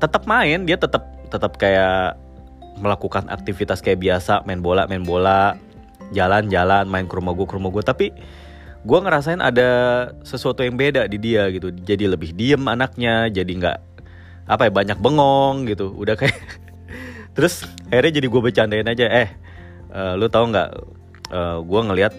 [0.00, 2.18] tetap main dia tetap tetap kayak
[2.78, 5.54] melakukan aktivitas kayak biasa main bola main bola
[6.10, 8.06] jalan-jalan main ke rumah gue ke rumah gue tapi
[8.84, 9.70] gue ngerasain ada
[10.20, 11.72] sesuatu yang beda di dia gitu.
[11.72, 13.78] Jadi lebih diem anaknya jadi nggak
[14.44, 15.88] apa ya banyak bengong gitu.
[15.96, 16.36] Udah kayak
[17.36, 19.28] terus akhirnya jadi gue bercandain aja eh
[19.94, 20.70] uh, lu tau nggak?
[21.32, 22.14] Uh, eh, gue ngelihat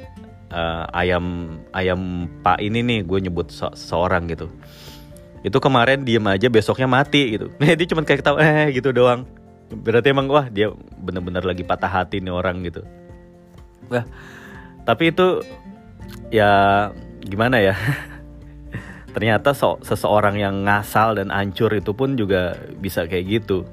[0.50, 4.50] uh, ayam ayam pak ini nih gue nyebut se seorang gitu.
[5.46, 7.54] Itu kemarin diem aja besoknya mati gitu.
[7.78, 9.30] Dia cuma kayak ketawa eh gitu doang.
[9.66, 10.70] Berarti emang wah dia
[11.02, 12.86] bener-bener lagi patah hati nih orang gitu.
[13.90, 14.06] Wah
[14.86, 15.42] tapi itu
[16.30, 16.90] ya
[17.26, 17.74] gimana ya?
[19.16, 23.66] Ternyata so, seseorang yang ngasal dan ancur itu pun juga bisa kayak gitu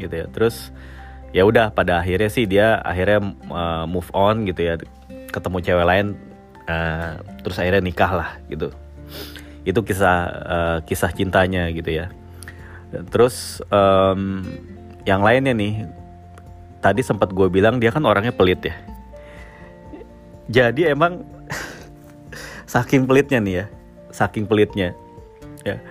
[0.00, 0.26] gitu ya.
[0.32, 0.72] Terus
[1.34, 4.74] ya udah pada akhirnya sih dia akhirnya uh, move on gitu ya
[5.34, 6.06] ketemu cewek lain
[6.70, 8.70] uh, terus akhirnya nikah lah gitu.
[9.66, 12.14] Itu kisah uh, kisah cintanya gitu ya.
[13.10, 14.46] Terus um,
[15.02, 15.90] yang lainnya nih
[16.78, 18.78] tadi sempat gue bilang dia kan orangnya pelit ya.
[20.46, 21.26] Jadi emang
[22.70, 23.66] saking pelitnya nih ya
[24.14, 24.94] saking pelitnya
[25.66, 25.82] ya.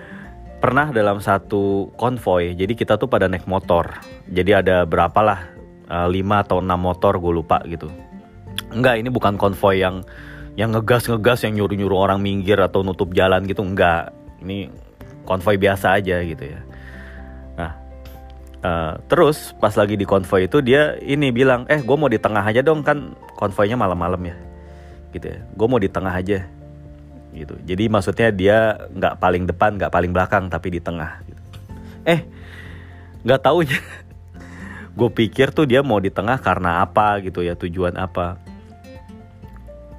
[0.64, 3.92] Pernah dalam satu konvoy jadi kita tuh pada naik motor
[4.28, 5.40] jadi ada berapa lah
[5.88, 6.08] uh,
[6.40, 7.92] atau enam motor gue lupa gitu.
[8.72, 10.02] Enggak ini bukan konvoy yang
[10.54, 14.14] yang ngegas ngegas yang nyuruh nyuruh orang minggir atau nutup jalan gitu enggak.
[14.40, 14.70] Ini
[15.28, 16.60] konvoy biasa aja gitu ya.
[17.58, 17.72] Nah
[18.64, 22.44] uh, terus pas lagi di konvoy itu dia ini bilang eh gue mau di tengah
[22.44, 24.36] aja dong kan konvoynya malam-malam ya.
[25.12, 25.40] Gitu ya.
[25.52, 26.48] Gue mau di tengah aja.
[27.34, 27.54] Gitu.
[27.66, 28.58] Jadi maksudnya dia
[28.94, 31.42] nggak paling depan nggak paling belakang tapi di tengah gitu.
[32.04, 32.20] eh
[33.24, 33.80] nggak taunya
[34.94, 38.38] gue pikir tuh dia mau di tengah karena apa gitu ya tujuan apa.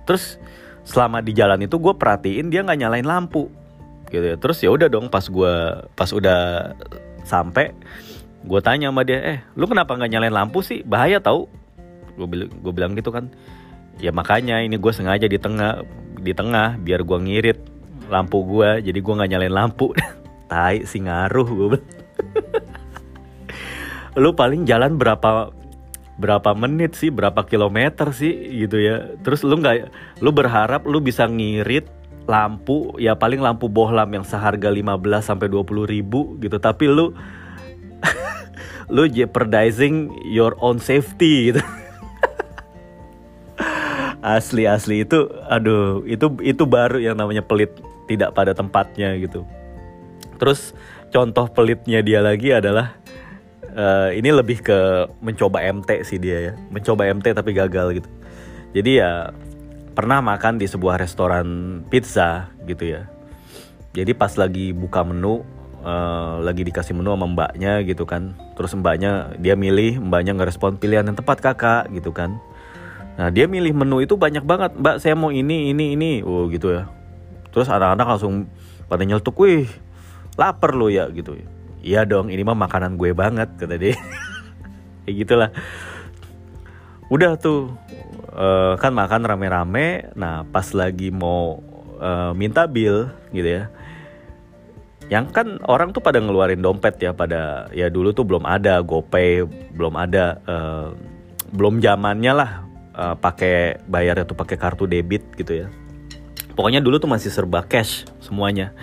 [0.08, 0.40] Terus
[0.88, 3.52] selama di jalan itu gue perhatiin dia nggak nyalain lampu
[4.08, 4.36] gitu ya.
[4.40, 5.54] Terus ya udah dong pas gue
[5.94, 6.72] pas udah
[7.28, 7.76] sampai
[8.46, 10.80] gue tanya sama dia eh lu kenapa nggak nyalain lampu sih?
[10.88, 11.52] Bahaya tau.
[12.16, 13.28] Gue bilang bilang gitu kan.
[14.00, 15.84] Ya makanya ini gue sengaja di tengah
[16.24, 17.60] di tengah biar gue ngirit
[18.08, 19.92] lampu gue jadi gue nggak nyalain lampu.
[20.52, 21.80] Tai si ngaruh gue
[24.16, 25.52] lu paling jalan berapa
[26.16, 28.32] berapa menit sih berapa kilometer sih
[28.66, 29.12] gitu ya.
[29.22, 29.92] Terus lu nggak
[30.24, 31.92] lu berharap lu bisa ngirit
[32.26, 36.58] lampu ya paling lampu bohlam yang seharga 15 sampai 20 ribu gitu.
[36.58, 37.12] Tapi lu
[38.96, 41.62] lu jeopardizing your own safety gitu.
[44.24, 45.04] Asli asli.
[45.04, 47.76] Itu aduh itu itu baru yang namanya pelit
[48.08, 49.44] tidak pada tempatnya gitu.
[50.40, 50.72] Terus
[51.12, 52.96] contoh pelitnya dia lagi adalah
[53.76, 56.54] uh, ini lebih ke mencoba MT sih dia ya.
[56.72, 58.10] Mencoba MT tapi gagal gitu.
[58.76, 59.32] Jadi ya
[59.96, 63.08] pernah makan di sebuah restoran pizza gitu ya.
[63.96, 65.44] Jadi pas lagi buka menu
[65.84, 68.36] uh, lagi dikasih menu sama mbaknya gitu kan.
[68.60, 72.36] Terus mbaknya dia milih mbaknya ngerespon pilihan yang tepat kakak gitu kan.
[73.16, 74.76] Nah dia milih menu itu banyak banget.
[74.76, 76.12] Mbak saya mau ini ini ini.
[76.24, 76.92] Oh gitu ya.
[77.56, 78.52] Terus anak-anak langsung
[78.92, 79.72] pada nyeletuk Wih
[80.36, 81.40] lapar lo ya gitu
[81.86, 83.94] Iya dong ini mah makanan gue banget kata dia.
[85.06, 85.50] Kayak gitulah.
[87.14, 87.78] Udah tuh
[88.34, 90.10] uh, Kan makan rame-rame.
[90.18, 91.62] Nah pas lagi mau
[92.02, 93.64] uh, minta bill gitu ya.
[95.14, 99.46] Yang kan orang tuh pada ngeluarin dompet ya pada ya dulu tuh belum ada GoPay
[99.78, 100.90] belum ada uh,
[101.54, 102.52] belum zamannya lah
[102.98, 105.68] uh, pakai bayar itu pakai kartu debit gitu ya.
[106.58, 108.74] Pokoknya dulu tuh masih serba cash semuanya.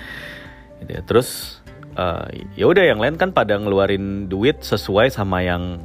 [0.78, 1.02] Gitu ya.
[1.02, 1.58] terus
[1.96, 5.83] uh, ya udah yang lain kan pada ngeluarin duit sesuai sama yang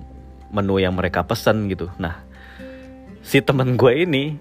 [0.52, 1.92] menu yang mereka pesen gitu.
[2.00, 2.24] Nah
[3.24, 4.40] si temen gue ini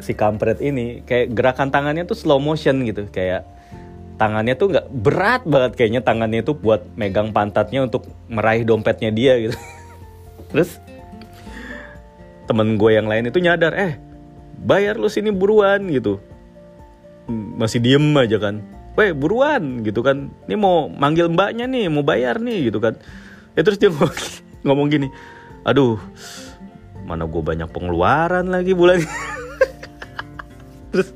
[0.00, 3.08] si kampret ini kayak gerakan tangannya tuh slow motion gitu.
[3.08, 3.48] Kayak
[4.20, 5.72] tangannya tuh nggak berat banget.
[5.76, 9.56] Kayaknya tangannya tuh buat megang pantatnya untuk meraih dompetnya dia gitu.
[10.52, 10.80] Terus
[12.46, 13.98] temen gue yang lain itu nyadar eh
[14.60, 16.20] bayar lu sini buruan gitu.
[17.56, 20.32] Masih diem aja kan Weh buruan gitu kan.
[20.48, 22.96] Ini mau manggil mbaknya nih Mau bayar nih gitu kan.
[23.52, 24.12] Ya terus dia ngomong,
[24.64, 25.08] ngomong gini
[25.64, 26.00] Aduh
[27.04, 29.00] Mana gue banyak pengeluaran lagi bulan
[30.92, 31.12] Terus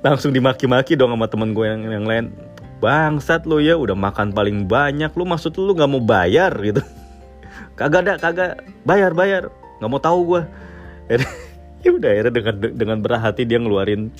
[0.00, 2.30] Langsung dimaki-maki dong sama temen gue yang, yang lain.
[2.78, 5.10] Bangsat lo ya udah makan paling banyak.
[5.18, 6.54] Lu maksud lu gak mau bayar?
[6.66, 6.78] Gitu.
[7.74, 8.62] Kagak ada kagak.
[8.86, 9.50] Bayar bayar.
[9.82, 10.42] Nggak mau tahu gue
[11.82, 14.10] ya udah akhirnya dengan dengan berat hati dia ngeluarin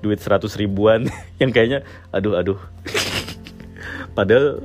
[0.00, 1.08] duit seratus ribuan
[1.40, 2.60] yang kayaknya aduh aduh.
[4.16, 4.60] Padahal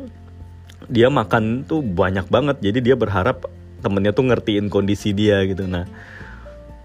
[0.90, 3.50] dia makan tuh banyak banget jadi dia berharap
[3.82, 5.68] temennya tuh ngertiin kondisi dia gitu.
[5.70, 5.86] Nah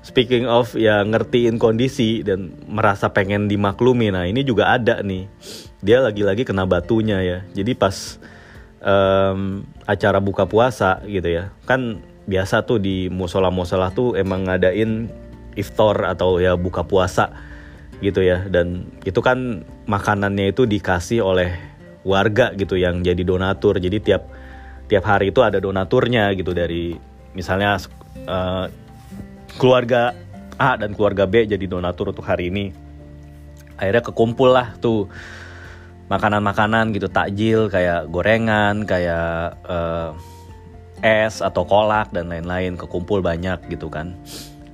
[0.01, 4.13] speaking of ya ngertiin kondisi dan merasa pengen dimaklumi.
[4.13, 5.29] Nah ini juga ada nih.
[5.81, 7.39] Dia lagi-lagi kena batunya ya.
[7.57, 8.21] Jadi pas
[8.85, 11.53] um, acara buka puasa gitu ya.
[11.65, 15.09] Kan biasa tuh di musola-musola tuh emang ngadain
[15.59, 17.33] iftar atau ya buka puasa
[18.01, 18.45] gitu ya.
[18.49, 21.53] Dan itu kan makanannya itu dikasih oleh
[22.05, 23.77] warga gitu yang jadi donatur.
[23.77, 24.29] Jadi tiap
[24.91, 26.97] tiap hari itu ada donaturnya gitu dari
[27.37, 27.79] misalnya
[28.27, 28.67] uh,
[29.61, 30.17] keluarga
[30.61, 32.75] A dan keluarga B jadi donatur untuk hari ini.
[33.81, 35.09] Akhirnya kekumpul lah tuh
[36.13, 40.13] makanan-makanan gitu takjil kayak gorengan kayak uh,
[41.01, 42.77] es atau kolak dan lain-lain.
[42.77, 44.13] Kekumpul banyak gitu kan.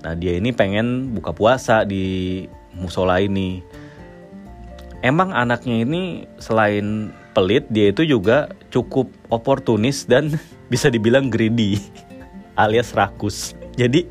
[0.03, 3.65] Nah dia ini pengen buka puasa di musola ini.
[5.05, 10.33] Emang anaknya ini selain pelit dia itu juga cukup oportunis dan
[10.73, 11.81] bisa dibilang greedy
[12.63, 13.57] alias rakus.
[13.77, 14.09] Jadi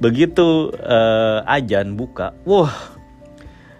[0.00, 2.74] begitu uh, ajan buka wah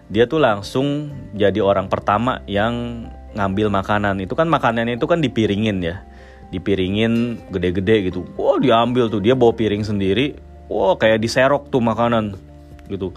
[0.07, 4.21] dia tuh langsung jadi orang pertama yang ngambil makanan.
[4.21, 6.05] Itu kan makanannya itu kan dipiringin ya
[6.53, 8.29] dipiringin gede-gede gitu.
[8.37, 10.37] Wah diambil tuh dia bawa piring sendiri.
[10.69, 12.37] Wah kayak diserok tuh makanan
[12.93, 13.17] gitu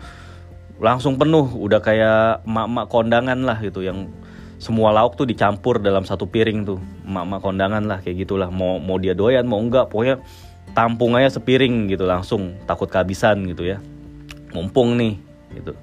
[0.79, 4.11] langsung penuh udah kayak mak-mak kondangan lah gitu yang
[4.55, 6.79] semua lauk tuh dicampur dalam satu piring tuh.
[7.05, 8.49] Mak-mak kondangan lah kayak gitulah.
[8.49, 10.23] Mau mau dia doyan mau enggak pokoknya
[10.73, 12.55] tampung aja sepiring gitu langsung.
[12.65, 13.77] Takut kehabisan gitu ya.
[14.55, 15.19] Mumpung nih
[15.53, 15.75] gitu.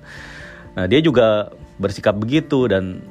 [0.72, 3.04] Nah dia juga bersikap begitu dan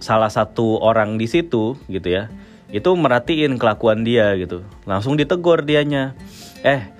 [0.00, 2.28] salah satu orang di situ gitu ya
[2.68, 4.66] itu merhatiin kelakuan dia gitu.
[4.84, 6.18] Langsung ditegur dianya
[6.66, 6.95] eh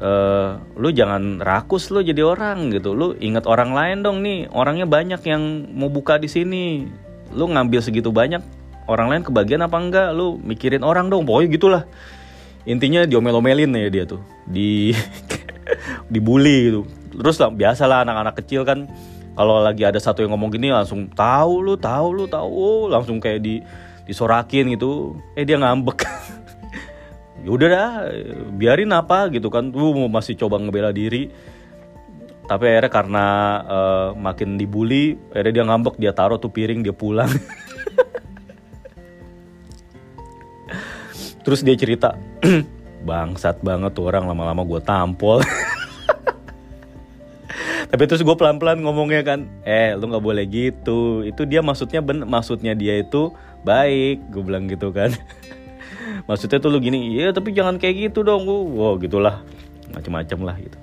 [0.00, 2.92] uh, lu jangan rakus lu jadi orang gitu.
[2.92, 6.88] Lu ingat orang lain dong nih orangnya banyak yang mau buka di sini.
[7.32, 8.40] Lu ngambil segitu banyak
[8.86, 10.08] orang lain kebagian apa enggak?
[10.12, 11.82] Lu mikirin orang dong pokoknya gitulah.
[12.66, 14.90] Intinya diomel-omelin ya dia tuh di
[16.12, 16.80] dibully gitu.
[17.16, 18.90] Terus lah biasa lah anak-anak kecil kan
[19.36, 22.48] kalau lagi ada satu yang ngomong gini langsung tahu lu tahu lu tahu.
[22.48, 23.62] Oh, langsung kayak di
[24.06, 25.18] disorakin gitu.
[25.38, 26.02] Eh dia ngambek
[27.46, 28.10] ya udah dah
[28.58, 29.70] biarin apa gitu kan.
[29.70, 31.30] Tuh masih coba ngebela diri.
[32.46, 33.26] Tapi akhirnya karena
[33.66, 37.30] uh, makin dibully akhirnya dia ngambek dia taruh tuh piring dia pulang.
[41.46, 42.18] Terus dia cerita
[43.06, 45.38] bangsat banget tuh orang lama-lama gue tampol.
[47.86, 51.22] Tapi terus gue pelan-pelan ngomongnya kan eh lu nggak boleh gitu.
[51.22, 53.30] Itu dia maksudnya ben maksudnya dia itu
[53.62, 55.10] baik gue bilang gitu kan
[56.24, 58.48] maksudnya tuh lu gini iya tapi jangan kayak gitu dong.
[58.48, 59.44] Wow gitulah.
[59.92, 60.78] Macem-macem lah gitu.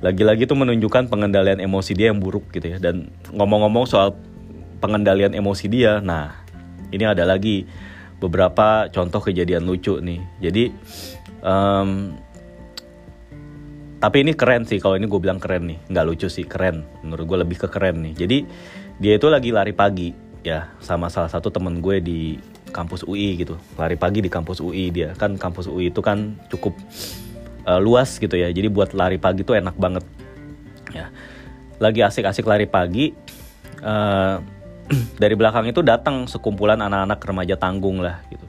[0.00, 2.78] Lagi-lagi tuh menunjukkan pengendalian emosi dia yang buruk gitu ya.
[2.78, 4.14] Dan ngomong-ngomong soal
[4.80, 6.40] pengendalian emosi dia nah
[6.90, 7.68] ini ada lagi
[8.20, 10.20] beberapa contoh kejadian lucu nih.
[10.38, 10.64] Jadi
[11.42, 12.14] um,
[14.00, 15.78] tapi ini keren sih kalau ini gue bilang keren nih.
[15.92, 16.88] Nggak lucu sih keren.
[17.04, 18.14] Menurut gue lebih ke keren nih.
[18.16, 18.38] Jadi
[19.00, 22.20] dia itu lagi lari pagi ya sama salah satu temen gue di
[22.70, 23.58] kampus UI gitu.
[23.76, 25.12] Lari pagi di kampus UI dia.
[25.18, 26.74] Kan kampus UI itu kan cukup
[27.66, 28.48] uh, luas gitu ya.
[28.48, 30.04] Jadi buat lari pagi tuh enak banget.
[30.94, 31.12] Ya.
[31.82, 33.12] Lagi asik-asik lari pagi
[33.84, 34.40] uh,
[35.22, 38.46] dari belakang itu datang sekumpulan anak-anak remaja tanggung lah gitu.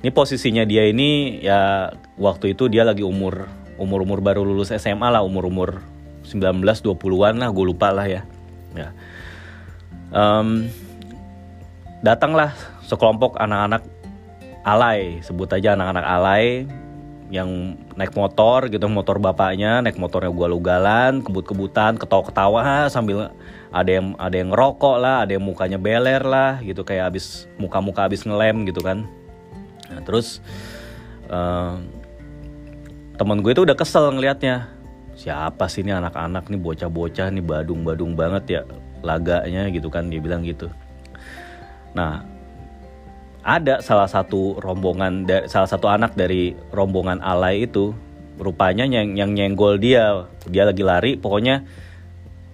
[0.00, 3.44] Ini posisinya dia ini ya waktu itu dia lagi umur
[3.76, 5.70] umur umur baru lulus SMA lah umur umur
[6.24, 8.22] 19 20-an lah gue lupa lah ya.
[8.72, 8.88] Ya.
[10.10, 10.70] Um,
[12.00, 12.56] datanglah
[12.90, 13.86] sekelompok anak-anak
[14.66, 16.66] alay, sebut aja anak-anak alay
[17.30, 23.30] yang naik motor gitu, motor bapaknya, naik motornya gua lugalan, kebut-kebutan, ketawa-ketawa sambil
[23.70, 28.10] ada yang ada yang ngerokok lah, ada yang mukanya beler lah gitu kayak abis muka-muka
[28.10, 29.06] abis ngelem gitu kan.
[29.86, 30.42] Nah, terus
[31.30, 31.78] uh,
[33.14, 34.66] temen gue itu udah kesel ngelihatnya
[35.14, 38.60] siapa sih ini anak-anak nih bocah-bocah nih badung-badung banget ya
[39.04, 40.66] laganya gitu kan dia bilang gitu.
[41.92, 42.24] Nah
[43.40, 47.96] ada salah satu rombongan salah satu anak dari rombongan alay itu.
[48.40, 50.28] Rupanya yang yang nyenggol dia.
[50.48, 51.64] Dia lagi lari pokoknya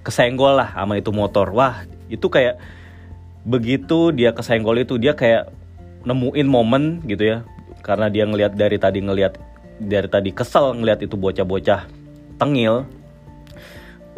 [0.03, 1.51] kesenggol lah sama itu motor.
[1.55, 2.59] Wah itu kayak
[3.47, 5.51] begitu dia kesenggol itu dia kayak
[6.07, 7.39] nemuin momen gitu ya.
[7.83, 9.39] Karena dia ngelihat dari tadi ngelihat
[9.79, 11.87] dari tadi kesel ngelihat itu bocah-bocah
[12.39, 12.87] tengil.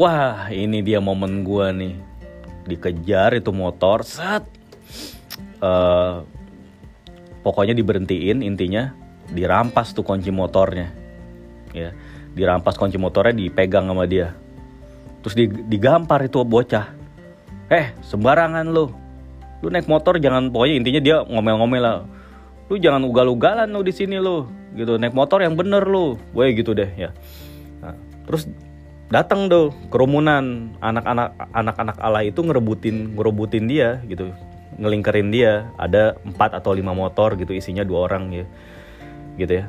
[0.00, 1.96] Wah ini dia momen gua nih.
[2.64, 4.44] Dikejar itu motor set.
[5.58, 6.22] Uh,
[7.48, 8.92] pokoknya diberhentiin intinya
[9.32, 10.92] dirampas tuh kunci motornya.
[11.72, 11.96] Ya
[12.36, 14.36] dirampas kunci motornya dipegang sama dia.
[15.24, 15.34] Terus
[15.64, 16.92] digampar itu bocah.
[17.72, 18.92] Eh sembarangan lo
[19.58, 21.96] lu naik motor jangan pokoknya intinya dia ngomel-ngomel lah.
[22.68, 26.76] Lu jangan ugal-ugalan lu di sini lo gitu naik motor yang bener lo gue gitu
[26.76, 27.10] deh ya.
[27.82, 27.96] Nah,
[28.28, 28.46] terus
[29.08, 34.30] datang tuh kerumunan anak-anak anak-anak ala itu ngerebutin ngerebutin dia gitu
[34.76, 38.46] ngelingkerin dia ada empat atau lima motor gitu isinya dua orang ya
[39.38, 39.66] gitu ya.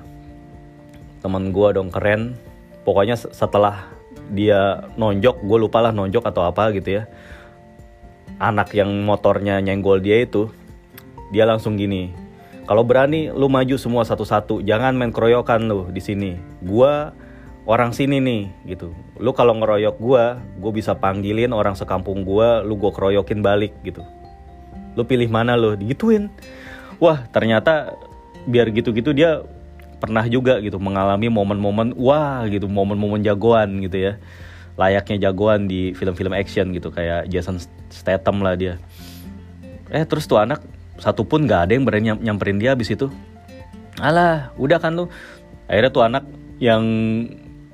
[1.24, 2.36] Teman gue dong keren.
[2.84, 3.88] Pokoknya setelah
[4.34, 7.04] dia nonjok gue lupa lah nonjok atau apa gitu ya.
[8.42, 10.50] Anak yang motornya nyenggol dia itu
[11.30, 12.10] dia langsung gini
[12.66, 14.62] kalau berani lu maju semua satu-satu.
[14.62, 16.38] Jangan main keroyokan lu di sini.
[16.62, 16.90] Gue
[17.66, 18.94] orang sini nih gitu.
[19.18, 20.24] Lu kalau ngeroyok gue
[20.62, 24.06] gue bisa panggilin orang sekampung gue lu gue keroyokin balik gitu
[24.94, 26.30] lo pilih mana lo digituin.
[27.00, 27.96] Wah ternyata
[28.48, 29.44] biar gitu-gitu dia
[30.00, 34.14] pernah juga gitu mengalami momen-momen wah gitu momen-momen jagoan gitu ya.
[34.80, 37.60] Layaknya jagoan di film-film action gitu kayak Jason
[37.92, 38.80] Statham lah dia.
[39.92, 40.64] Eh terus tuh anak
[41.00, 43.12] satu pun nggak ada yang berani nyamperin dia abis itu.
[44.00, 45.12] Alah udah kan lu.
[45.68, 46.24] Akhirnya tuh anak
[46.64, 46.84] yang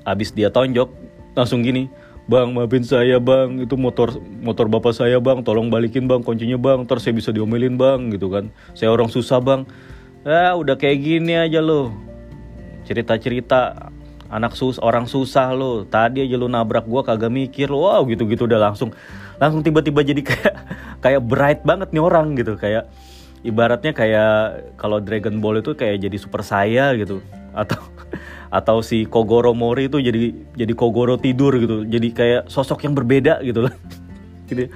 [0.06, 0.90] abis dia tonjok
[1.34, 1.90] langsung gini
[2.26, 3.62] bang maafin saya bang.
[3.62, 5.42] Itu motor motor bapak saya bang.
[5.46, 6.84] Tolong balikin bang kuncinya bang.
[6.84, 8.50] Terus saya bisa diomelin bang gitu kan.
[8.74, 9.66] Saya orang susah bang.
[10.26, 11.94] Ah udah kayak gini aja lo
[12.86, 13.90] cerita cerita
[14.26, 18.50] anak sus orang susah lo tadi aja lo nabrak gua kagak mikir wow gitu gitu
[18.50, 18.90] udah langsung.
[19.38, 20.54] Langsung tiba-tiba jadi kayak
[20.98, 22.58] kayak bright banget nih orang gitu.
[22.58, 22.90] Kayak
[23.46, 24.30] ibaratnya kayak
[24.74, 27.22] kalau Dragon Ball itu kayak jadi super saya gitu.
[27.54, 27.78] Atau
[28.50, 31.82] atau si Kogoro Mori itu jadi jadi Kogoro tidur gitu.
[31.86, 33.74] Jadi kayak sosok yang berbeda gitu lah
[34.50, 34.70] gitu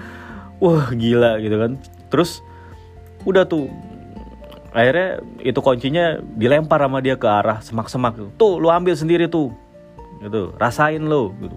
[0.61, 1.73] wah gila gitu kan.
[2.13, 2.45] Terus
[3.25, 3.73] udah tuh
[4.71, 8.31] akhirnya itu kuncinya dilempar sama dia ke arah semak-semak gitu.
[8.39, 9.51] tuh lu ambil sendiri tuh.
[10.21, 11.57] Gitu rasain lo gitu.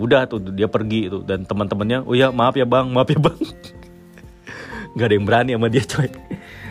[0.00, 3.38] Udah tuh dia pergi itu dan teman-temannya oh ya maaf ya bang maaf ya bang.
[4.96, 6.08] Nggak ada yang berani sama dia coy.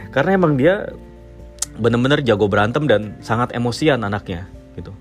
[0.10, 0.90] Karena emang dia
[1.80, 4.92] bener-bener jago berantem dan sangat emosian anaknya gitu.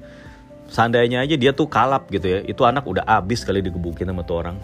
[0.68, 4.44] Seandainya aja dia tuh kalap gitu ya itu anak udah abis kali digebukin sama tuh
[4.44, 4.56] orang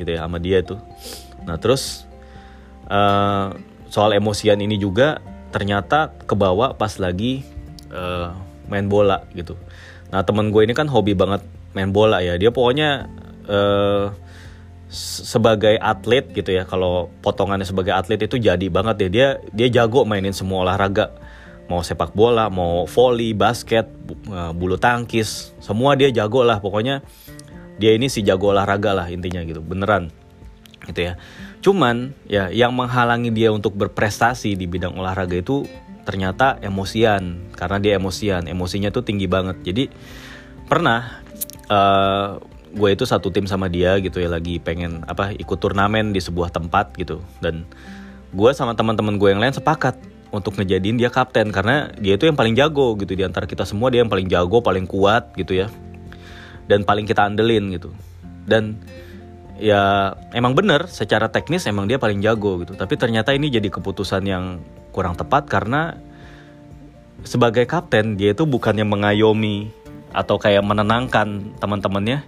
[0.00, 0.76] gitu ya sama dia itu
[1.44, 2.08] nah terus
[2.88, 3.52] uh,
[3.92, 5.20] soal emosian ini juga
[5.52, 7.44] ternyata kebawa pas lagi
[7.92, 8.32] uh,
[8.72, 9.52] main bola gitu.
[10.08, 11.44] Nah temen gue ini kan hobi banget
[11.76, 13.04] main bola ya dia pokoknya
[13.52, 14.08] uh,
[14.92, 20.08] sebagai atlet gitu ya kalau potongannya sebagai atlet itu jadi banget ya dia dia jago
[20.08, 21.12] mainin semua olahraga
[21.72, 23.88] mau sepak bola, mau volley, basket,
[24.28, 27.00] eh, bulu tangkis, semua dia jago lah pokoknya
[27.80, 30.12] dia ini si jago olahraga lah intinya gitu, beneran
[30.92, 31.16] gitu ya.
[31.64, 35.64] Cuman ya yang menghalangi dia untuk berprestasi di bidang olahraga itu
[36.04, 39.56] ternyata emosian karena dia emosian, emosinya tuh tinggi banget.
[39.64, 39.88] Jadi
[40.68, 41.24] pernah
[41.72, 42.36] uh,
[42.72, 46.48] gue itu satu tim sama dia gitu ya lagi pengen apa ikut turnamen di sebuah
[46.48, 47.68] tempat gitu dan
[48.32, 49.92] gue sama teman-teman gue yang lain sepakat
[50.32, 53.12] untuk ngejadiin dia kapten karena dia itu yang paling jago gitu.
[53.12, 55.68] Di antara kita semua dia yang paling jago paling kuat gitu ya.
[56.66, 57.92] Dan paling kita andelin gitu.
[58.48, 58.80] Dan
[59.60, 62.72] ya emang bener secara teknis emang dia paling jago gitu.
[62.72, 66.00] Tapi ternyata ini jadi keputusan yang kurang tepat karena
[67.22, 69.70] sebagai kapten dia itu bukannya mengayomi
[70.16, 72.24] atau kayak menenangkan teman-temannya.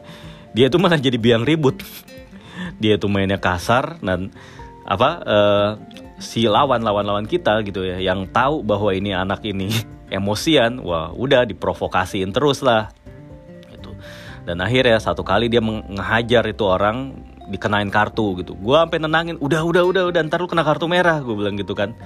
[0.52, 1.80] Dia itu malah jadi biang ribut.
[2.80, 4.30] Dia itu mainnya kasar dan
[4.86, 5.70] apa uh,
[6.18, 9.70] si lawan lawan lawan kita gitu ya yang tahu bahwa ini anak ini
[10.16, 12.90] emosian wah udah diprovokasiin terus lah
[13.74, 13.90] gitu.
[14.44, 17.16] Dan akhirnya satu kali dia menghajar itu orang
[17.48, 18.56] dikenain kartu gitu.
[18.56, 21.76] Gue sampai nenangin udah udah udah udah ntar lu kena kartu merah gue bilang gitu
[21.76, 21.96] kan.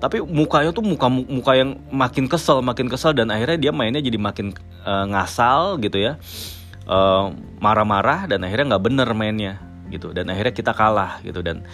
[0.00, 4.20] Tapi mukanya tuh muka muka yang makin kesel makin kesel dan akhirnya dia mainnya jadi
[4.20, 4.52] makin
[4.84, 6.20] uh, ngasal gitu ya.
[6.84, 7.32] Marah
[7.64, 9.54] marah-marah dan akhirnya nggak bener mainnya
[9.88, 10.12] gitu.
[10.12, 11.40] Dan akhirnya kita kalah gitu.
[11.40, 11.64] Dan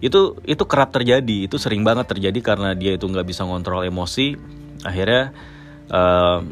[0.00, 4.36] itu itu kerap terjadi itu sering banget terjadi karena dia itu nggak bisa ngontrol emosi.
[4.84, 5.32] Akhirnya
[5.90, 6.44] uh,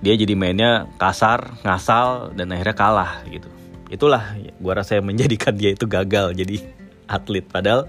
[0.00, 3.48] dia jadi mainnya kasar ngasal dan akhirnya kalah gitu.
[3.92, 6.64] Itulah gua rasa yang menjadikan dia itu gagal jadi
[7.06, 7.44] atlet.
[7.46, 7.86] Padahal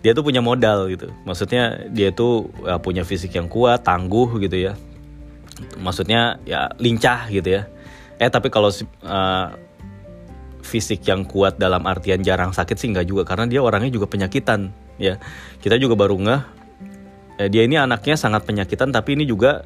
[0.00, 1.12] dia tuh punya modal gitu.
[1.24, 4.72] Maksudnya dia tuh ya, punya fisik yang kuat tangguh gitu ya.
[5.76, 7.62] Maksudnya ya lincah gitu ya.
[8.20, 8.68] Eh tapi kalau
[9.04, 9.48] uh,
[10.60, 14.70] fisik yang kuat dalam artian jarang sakit sih nggak juga karena dia orangnya juga penyakitan
[15.00, 15.16] ya.
[15.60, 16.42] Kita juga baru ngeh
[17.40, 19.64] eh, dia ini anaknya sangat penyakitan tapi ini juga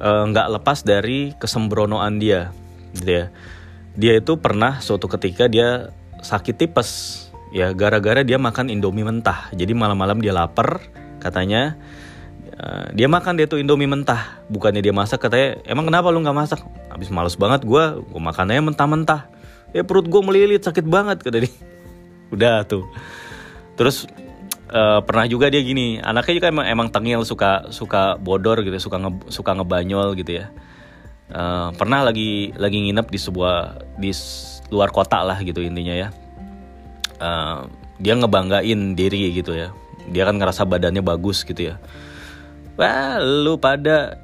[0.00, 2.50] eh, nggak eh, lepas dari kesembronoan dia
[2.96, 3.26] gitu ya.
[3.94, 6.90] Dia itu pernah suatu ketika dia sakit tipes
[7.54, 9.52] ya gara-gara dia makan indomie mentah.
[9.54, 10.82] Jadi malam-malam dia lapar
[11.22, 11.78] katanya
[12.58, 16.34] uh, dia makan dia tuh indomie mentah bukannya dia masak katanya emang kenapa lu nggak
[16.34, 16.60] masak?
[16.90, 19.33] Habis males banget gue gue makannya mentah-mentah
[19.74, 21.52] ya perut gue melilit sakit banget kata dia.
[22.30, 22.86] Udah tuh.
[23.74, 24.06] Terus
[24.70, 25.98] uh, pernah juga dia gini.
[25.98, 30.54] Anaknya juga emang emang tengil suka suka bodor gitu suka nge, suka ngebanyol gitu ya.
[31.34, 34.14] Uh, pernah lagi lagi nginep di sebuah di
[34.70, 36.08] luar kota lah gitu intinya ya.
[37.18, 37.66] Uh,
[37.98, 39.74] dia ngebanggain diri gitu ya.
[40.06, 41.82] Dia kan ngerasa badannya bagus gitu ya.
[42.78, 44.22] Wah lu pada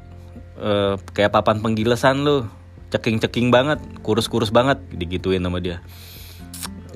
[0.59, 2.47] uh, kayak papan penggilesan lu
[2.91, 5.79] ceking-ceking banget, kurus-kurus banget, digituin sama dia.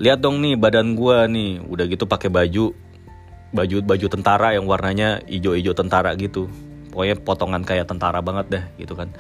[0.02, 2.74] Lihat dong nih badan gua nih, udah gitu pakai baju
[3.54, 6.50] baju baju tentara yang warnanya ijo-ijo tentara gitu.
[6.90, 9.14] Pokoknya potongan kayak tentara banget deh gitu kan.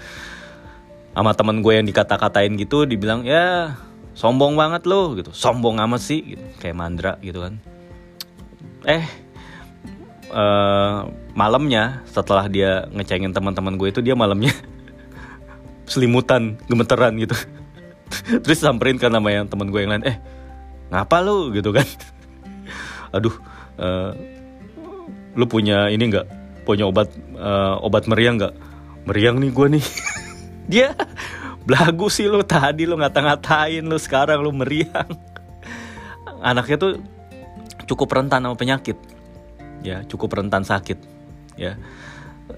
[1.14, 3.78] Sama temen gue yang dikata-katain gitu dibilang ya
[4.18, 5.30] sombong banget lo gitu.
[5.30, 6.44] Sombong amat sih gitu.
[6.58, 7.62] Kayak mandra gitu kan.
[8.82, 9.06] Eh
[10.34, 11.06] uh,
[11.38, 14.50] malamnya setelah dia ngecengin teman-teman gue itu dia malamnya
[15.84, 17.36] selimutan gemeteran gitu.
[18.44, 20.16] Terus samperin kan nama yang teman gue yang lain eh
[20.92, 21.52] ngapa lu?
[21.52, 21.86] gitu kan.
[23.16, 23.34] Aduh
[23.80, 24.12] uh,
[25.34, 26.26] lu punya ini nggak?
[26.64, 28.54] Punya obat uh, obat meriang nggak?
[29.04, 29.84] Meriang nih gue nih.
[30.72, 30.96] Dia
[31.64, 35.08] belagu sih lu tadi lu ngata-ngatain lu sekarang lu meriang.
[36.40, 36.92] Anaknya tuh
[37.84, 38.96] cukup rentan sama penyakit.
[39.84, 40.96] Ya cukup rentan sakit.
[41.60, 41.76] Ya.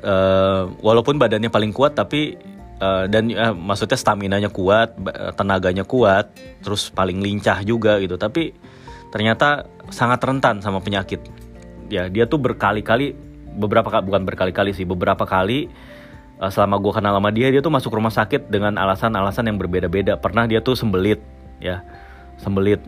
[0.02, 2.34] Uh, walaupun badannya paling kuat tapi
[2.80, 4.96] uh, dan uh, maksudnya stamina nya kuat
[5.36, 8.16] tenaganya kuat terus paling lincah juga gitu.
[8.20, 8.52] Tapi
[9.12, 11.22] ternyata sangat rentan sama penyakit.
[11.86, 13.14] Ya dia tuh berkali-kali
[13.56, 15.70] beberapa bukan berkali-kali sih beberapa kali
[16.42, 20.18] uh, selama gue kenal sama dia dia tuh masuk rumah sakit dengan alasan-alasan yang berbeda-beda.
[20.20, 21.22] Pernah dia tuh sembelit
[21.62, 21.82] ya
[22.40, 22.82] sembelit.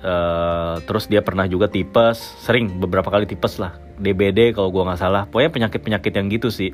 [0.00, 5.00] Uh, terus dia pernah juga tipes sering beberapa kali tipes lah DBD kalau gue nggak
[5.00, 5.28] salah.
[5.28, 6.72] Pokoknya penyakit-penyakit yang gitu sih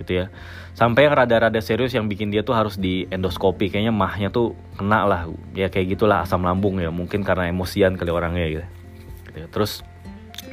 [0.00, 0.26] gitu ya
[0.74, 3.68] sampai yang rada-rada serius yang bikin dia tuh harus di endoskopi.
[3.68, 5.22] Kayaknya mahnya tuh kena lah.
[5.52, 6.88] Ya kayak gitulah asam lambung ya.
[6.88, 8.66] Mungkin karena emosian kali orangnya gitu,
[9.34, 9.48] gitu.
[9.50, 9.82] Terus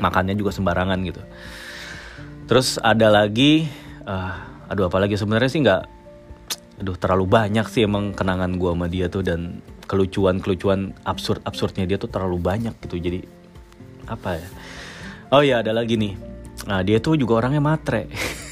[0.02, 1.22] makannya juga sembarangan gitu.
[2.48, 3.68] Terus ada lagi
[4.08, 4.34] uh,
[4.68, 5.84] aduh apalagi sebenarnya sih nggak
[6.78, 9.24] aduh terlalu banyak sih emang kenangan gue sama dia tuh.
[9.24, 13.00] Dan kelucuan kelucuan absurd absurdnya dia tuh terlalu banyak gitu.
[13.00, 13.20] Jadi
[14.08, 14.48] apa ya?
[15.32, 16.16] Oh ya ada lagi nih.
[16.68, 18.08] Nah dia tuh juga orangnya matre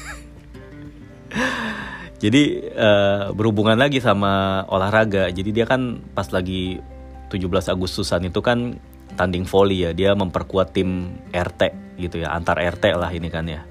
[2.16, 5.28] jadi uh, berhubungan lagi sama olahraga.
[5.28, 6.80] Jadi dia kan pas lagi
[7.28, 8.80] 17 Agustusan itu kan
[9.20, 9.90] tanding volley ya.
[9.92, 11.62] Dia memperkuat tim RT
[12.00, 12.32] gitu ya.
[12.32, 13.62] Antar RT lah ini kan ya.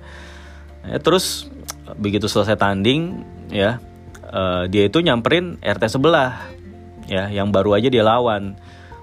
[0.86, 1.50] Ya, terus
[1.98, 3.82] begitu selesai tanding ya
[4.30, 6.46] uh, dia itu nyamperin RT sebelah
[7.10, 7.34] ya.
[7.34, 8.54] Yang baru aja dia lawan.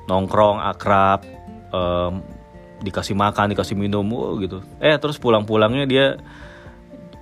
[0.06, 1.26] Nongkrong akrab
[1.74, 2.22] um,
[2.82, 4.06] dikasih makan dikasih minum
[4.38, 4.62] gitu.
[4.78, 6.06] Eh terus pulang-pulangnya dia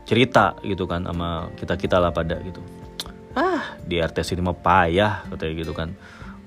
[0.05, 2.61] cerita gitu kan sama kita kita lah pada gitu.
[3.34, 3.78] Ah.
[3.86, 5.94] Di RT sini mah payah katanya gitu kan.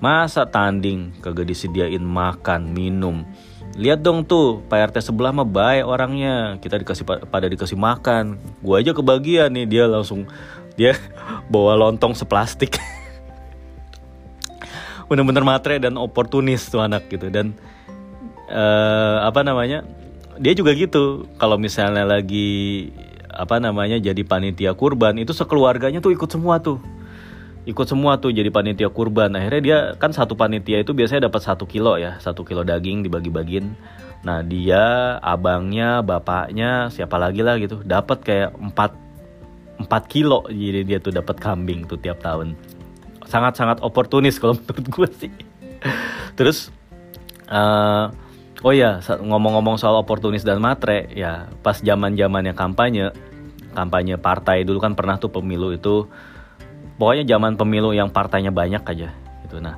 [0.04, 3.24] Masa tanding kagak disediain makan minum?
[3.74, 6.60] Lihat dong tuh Pak RT sebelah mah baik orangnya.
[6.60, 8.38] Kita dikasih pada dikasih makan.
[8.60, 10.28] Gua aja kebagian nih dia langsung
[10.76, 10.94] dia
[11.54, 12.78] bawa lontong seplastik.
[15.10, 17.32] Bener-bener matre dan oportunis tuh anak gitu.
[17.32, 17.56] Dan
[18.52, 19.88] uh, apa namanya
[20.38, 21.26] dia juga gitu.
[21.40, 22.92] Kalau misalnya lagi
[23.34, 26.78] apa namanya jadi panitia kurban itu sekeluarganya tuh ikut semua tuh.
[27.64, 29.34] Ikut semua tuh jadi panitia kurban.
[29.34, 33.76] Akhirnya dia kan satu panitia itu biasanya dapat satu kilo ya satu kilo daging dibagi-bagin
[34.24, 38.96] nah dia abangnya bapaknya siapa lagi lah gitu dapat kayak empat
[39.84, 40.48] empat kilo.
[40.48, 42.56] Jadi dia tuh dapat kambing tuh tiap tahun.
[43.28, 45.34] Sangat sangat oportunis kalau menurut gue sih.
[46.40, 46.72] Terus
[47.52, 48.10] uh,
[48.64, 53.12] oh ya ngomong-ngomong soal oportunis dan matre ya pas zaman zamannya kampanye
[53.76, 56.08] kampanye partai dulu kan pernah tuh pemilu itu
[56.96, 59.12] pokoknya zaman pemilu yang partainya banyak aja
[59.44, 59.58] gitu.
[59.60, 59.76] Nah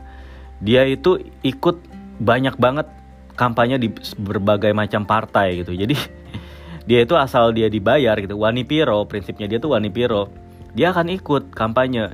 [0.62, 1.82] dia itu ikut
[2.22, 2.88] banyak banget
[3.36, 3.90] kampanye di
[4.22, 5.74] berbagai macam partai gitu.
[5.74, 5.96] Jadi
[6.88, 8.38] dia itu asal dia dibayar gitu.
[8.38, 10.30] Wani piro prinsipnya dia tuh wani piro.
[10.76, 12.14] Dia akan ikut kampanye.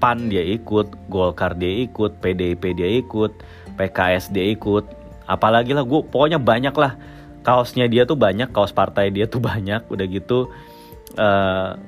[0.00, 3.36] Pan dia ikut golkar dia ikut pdip dia ikut
[3.76, 4.99] pks dia ikut
[5.30, 6.98] apalagi lah gue pokoknya banyak lah.
[7.40, 10.50] Kaosnya dia tuh banyak kaos partai dia tuh banyak udah gitu.
[11.14, 11.78] Uh,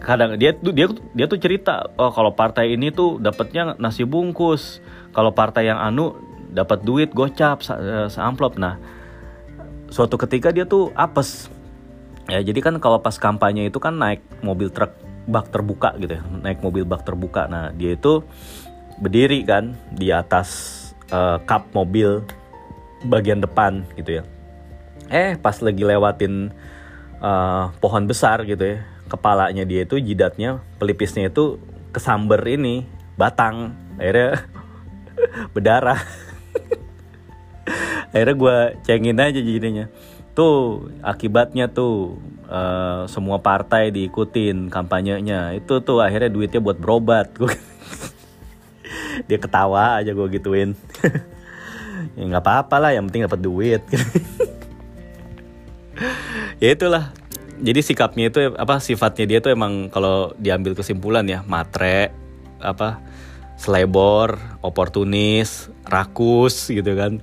[0.00, 0.86] kadang dia tuh dia
[1.16, 4.80] dia tuh cerita oh kalau partai ini tuh dapatnya nasi bungkus.
[5.12, 6.16] Kalau partai yang anu
[6.52, 8.20] dapat duit gocap eh, se
[8.56, 8.80] nah
[9.92, 11.52] suatu ketika dia tuh apes.
[12.26, 14.90] Ya jadi kan kalau pas kampanye itu kan naik mobil truk
[15.26, 17.46] bak terbuka gitu ya naik mobil bak terbuka.
[17.46, 18.26] Nah dia itu
[18.98, 20.74] berdiri kan di atas
[21.12, 22.24] uh, kap mobil
[23.04, 24.22] bagian depan gitu ya.
[25.12, 26.54] Eh pas lagi lewatin
[27.20, 31.62] uh, pohon besar gitu ya kepalanya dia itu jidatnya pelipisnya itu
[31.94, 34.44] kesamber ini batang akhirnya
[35.54, 36.00] berdarah.
[38.14, 39.90] Akhirnya gue cengin aja jadinya.
[40.36, 45.56] Tuh akibatnya tuh uh, semua partai diikutin kampanyenya.
[45.58, 47.34] Itu tuh akhirnya duitnya buat berobat.
[47.40, 47.52] Gue
[49.26, 50.78] dia ketawa aja gue gituin
[52.16, 53.82] ya nggak apa-apa lah yang penting dapat duit.
[56.56, 57.12] Ya itulah.
[57.56, 62.12] Jadi sikapnya itu apa sifatnya dia tuh emang kalau diambil kesimpulan ya matre
[62.60, 63.00] apa
[63.56, 67.20] selebor oportunis rakus gitu kan.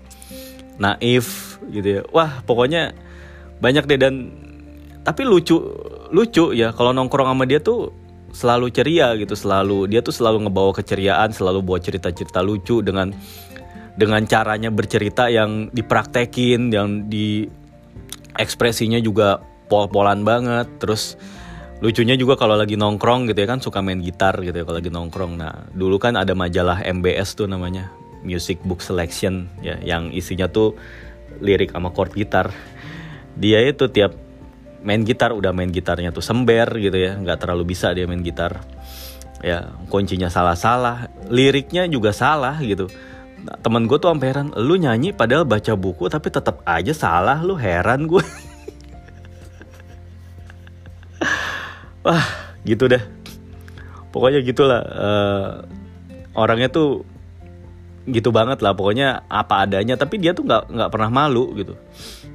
[0.82, 2.02] Naif gitu ya.
[2.10, 2.98] Wah pokoknya
[3.62, 4.34] banyak deh dan
[5.06, 5.62] tapi lucu
[6.10, 6.74] lucu ya.
[6.74, 7.94] Kalau nongkrong sama dia tuh
[8.34, 13.14] selalu ceria gitu selalu dia tuh selalu ngebawa keceriaan selalu bawa cerita-cerita lucu dengan
[13.94, 17.46] dengan caranya bercerita yang dipraktekin yang di
[18.38, 20.68] ekspresinya juga pol-polan banget.
[20.82, 21.18] Terus
[21.84, 24.92] lucunya juga kalau lagi nongkrong gitu ya kan suka main gitar gitu ya kalau lagi
[24.94, 25.34] nongkrong.
[25.38, 27.94] Nah dulu kan ada majalah MBS tuh namanya
[28.26, 30.74] Music Book Selection ya yang isinya tuh
[31.44, 32.50] lirik sama chord gitar.
[33.38, 34.14] Dia itu tiap
[34.84, 38.66] main gitar udah main gitarnya tuh sember gitu ya nggak terlalu bisa dia main gitar.
[39.44, 42.88] Ya kuncinya salah-salah liriknya juga salah gitu
[43.44, 47.60] temen gue tuh sampai heran lu nyanyi padahal baca buku tapi tetap aja salah lu
[47.60, 48.24] heran gue
[52.08, 53.04] wah gitu deh.
[54.14, 55.50] Pokoknya gitulah uh,
[56.38, 57.02] orangnya tuh
[58.04, 59.96] gitu banget lah pokoknya apa adanya.
[60.00, 61.74] Tapi dia tuh nggak nggak pernah malu gitu.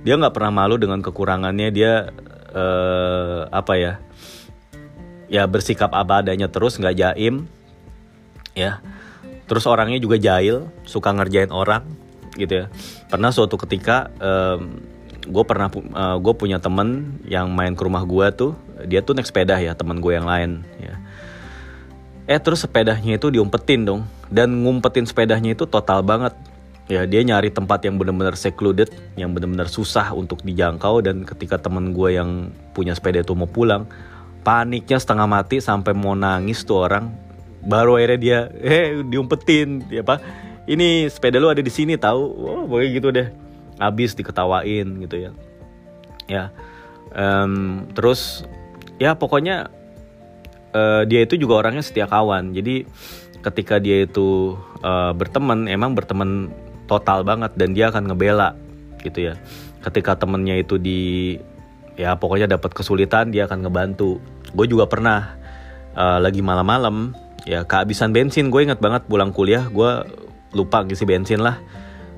[0.03, 1.69] Dia nggak pernah malu dengan kekurangannya.
[1.71, 2.09] Dia
[2.53, 3.93] uh, apa ya
[5.29, 7.45] ya bersikap apa adanya terus nggak jaim
[8.57, 8.81] ya
[9.49, 11.83] terus orangnya juga jahil suka ngerjain orang
[12.37, 12.67] gitu ya.
[13.09, 14.79] Pernah suatu ketika um,
[15.25, 18.53] gue pernah uh, gue punya temen yang main ke rumah gue tuh
[18.87, 20.95] dia tuh naik sepeda ya teman gue yang lain ya.
[22.29, 26.37] Eh terus sepedanya itu diumpetin dong dan ngumpetin sepedanya itu total banget.
[26.89, 31.93] Ya dia nyari tempat yang benar-benar secluded yang benar-benar susah untuk dijangkau dan ketika temen
[31.93, 33.85] gue yang punya sepeda itu mau pulang
[34.41, 37.13] paniknya setengah mati sampai mau nangis tuh orang
[37.65, 40.21] baru akhirnya dia eh diumpetin ya apa
[40.69, 42.23] ini sepeda lu ada di sini tahu?
[42.45, 43.29] Oh pokoknya gitu deh.
[43.81, 45.31] Abis diketawain gitu ya.
[46.29, 46.45] Ya
[47.15, 48.45] um, terus
[49.01, 49.73] ya pokoknya
[50.77, 52.85] uh, dia itu juga orangnya setia kawan jadi
[53.41, 56.51] ketika dia itu uh, berteman emang berteman
[56.91, 58.59] total banget dan dia akan ngebela
[59.05, 59.35] gitu ya.
[59.79, 61.39] Ketika temennya itu di
[61.95, 64.19] ya pokoknya dapat kesulitan dia akan ngebantu.
[64.53, 65.39] Gue juga pernah
[65.95, 67.15] uh, lagi malam-malam
[67.49, 70.05] ya kehabisan bensin gue inget banget pulang kuliah gue
[70.53, 71.57] lupa ngisi bensin lah.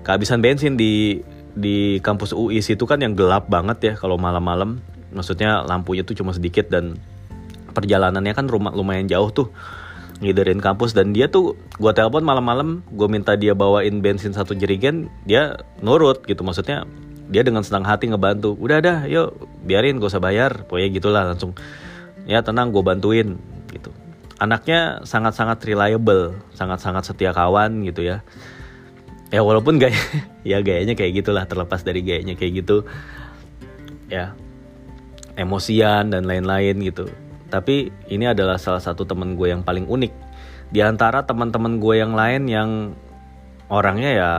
[0.03, 1.23] Kehabisan bensin di
[1.55, 4.83] di kampus UI situ kan yang gelap banget ya kalau malam-malam.
[5.15, 6.99] Maksudnya lampunya tuh cuma sedikit dan
[7.75, 9.49] perjalanannya kan rumah lumayan jauh tuh
[10.23, 10.95] ngiderin kampus.
[10.95, 16.27] Dan dia tuh gue telepon malam-malam gue minta dia bawain bensin satu jerigen dia nurut
[16.27, 16.43] gitu.
[16.43, 16.87] Maksudnya
[17.31, 19.35] dia dengan senang hati ngebantu udah dah yuk
[19.67, 20.67] biarin gak usah bayar.
[20.67, 21.55] Pokoknya gitulah langsung.
[22.31, 23.39] Ya tenang gue bantuin
[23.75, 23.91] gitu
[24.41, 28.25] anaknya sangat-sangat reliable sangat-sangat setia kawan gitu ya.
[29.31, 29.95] Ya walaupun gaya
[30.51, 32.89] ya gayanya kayak gitulah terlepas dari gayanya kayak gitu.
[34.09, 34.35] Ya
[35.37, 37.07] emosian dan lain-lain gitu.
[37.53, 40.13] Tapi ini adalah salah satu temen gue yang paling unik.
[40.73, 42.71] Di antara teman-teman gue yang lain yang
[43.71, 44.31] orangnya ya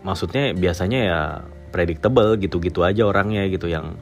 [0.00, 1.20] maksudnya biasanya ya
[1.70, 3.68] predictable gitu-gitu aja orangnya gitu.
[3.68, 4.00] Yang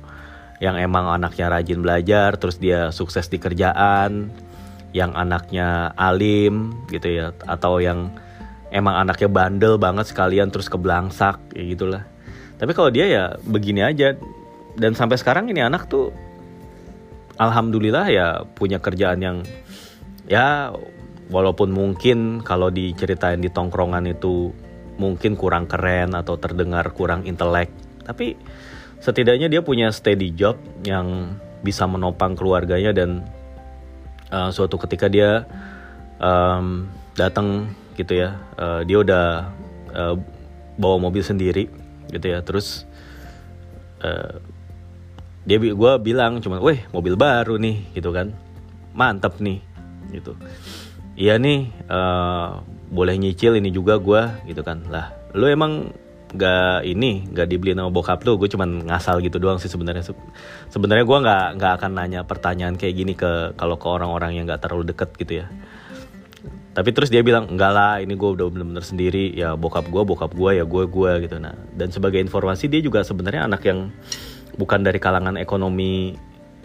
[0.59, 4.31] yang emang anaknya rajin belajar terus dia sukses di kerjaan
[4.97, 8.12] yang anaknya alim gitu ya atau yang
[8.72, 12.03] emang anaknya bandel banget sekalian terus keblangsak ya gitulah.
[12.59, 14.18] Tapi kalau dia ya begini aja.
[14.78, 16.14] Dan sampai sekarang ini anak tuh
[17.39, 19.36] alhamdulillah ya punya kerjaan yang
[20.30, 20.70] ya
[21.30, 24.55] walaupun mungkin kalau diceritain di tongkrongan itu
[24.99, 27.70] mungkin kurang keren atau terdengar kurang intelek
[28.03, 28.34] tapi
[28.99, 33.22] setidaknya dia punya steady job yang bisa menopang keluarganya dan
[34.33, 35.45] uh, suatu ketika dia
[36.20, 38.39] um, datang gitu ya.
[38.55, 39.26] Uh, dia udah
[39.93, 40.14] uh,
[40.79, 41.68] bawa mobil sendiri
[42.12, 42.41] gitu ya.
[42.45, 42.87] Terus
[44.05, 44.39] uh,
[45.49, 48.33] dia gue bilang cuma weh mobil baru nih gitu kan.
[48.95, 49.61] Mantap nih
[50.12, 50.37] gitu.
[51.18, 54.87] Iya nih uh, boleh nyicil ini juga gue gitu kan.
[54.89, 55.93] Lah lu emang
[56.29, 60.05] gak ini gak dibeli sama bokap lu gue cuman ngasal gitu doang sih sebenarnya.
[60.68, 64.61] Sebenarnya gue nggak nggak akan nanya pertanyaan kayak gini ke kalau ke orang-orang yang nggak
[64.61, 65.47] terlalu deket gitu ya.
[66.76, 69.33] Tapi terus dia bilang enggak lah ini gue udah bener-bener sendiri.
[69.33, 71.37] Ya bokap gue bokap gue ya gue gue gitu.
[71.41, 73.89] Nah dan sebagai informasi dia juga sebenarnya anak yang
[74.61, 76.14] bukan dari kalangan ekonomi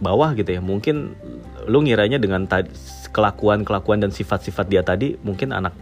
[0.04, 0.62] bawah gitu ya.
[0.62, 1.16] Mungkin
[1.72, 2.46] lu ngiranya dengan
[3.14, 5.78] kelakuan kelakuan dan sifat-sifat dia tadi mungkin anak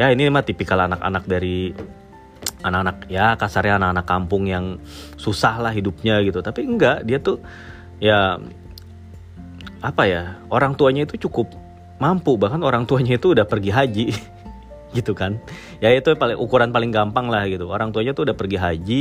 [0.00, 1.76] ya ini mah tipikal anak-anak dari
[2.60, 4.78] anak-anak ya kasarnya anak-anak kampung yang
[5.16, 6.40] susah lah hidupnya gitu.
[6.44, 7.40] Tapi enggak dia tuh
[8.00, 8.40] ya
[9.80, 11.52] apa ya orang tuanya itu cukup
[12.00, 12.36] mampu.
[12.36, 14.06] Bahkan orang tuanya itu udah pergi haji
[14.96, 15.40] gitu kan.
[15.80, 17.68] Ya itu paling ukuran paling gampang lah gitu.
[17.68, 19.00] Orang tuanya tuh udah pergi haji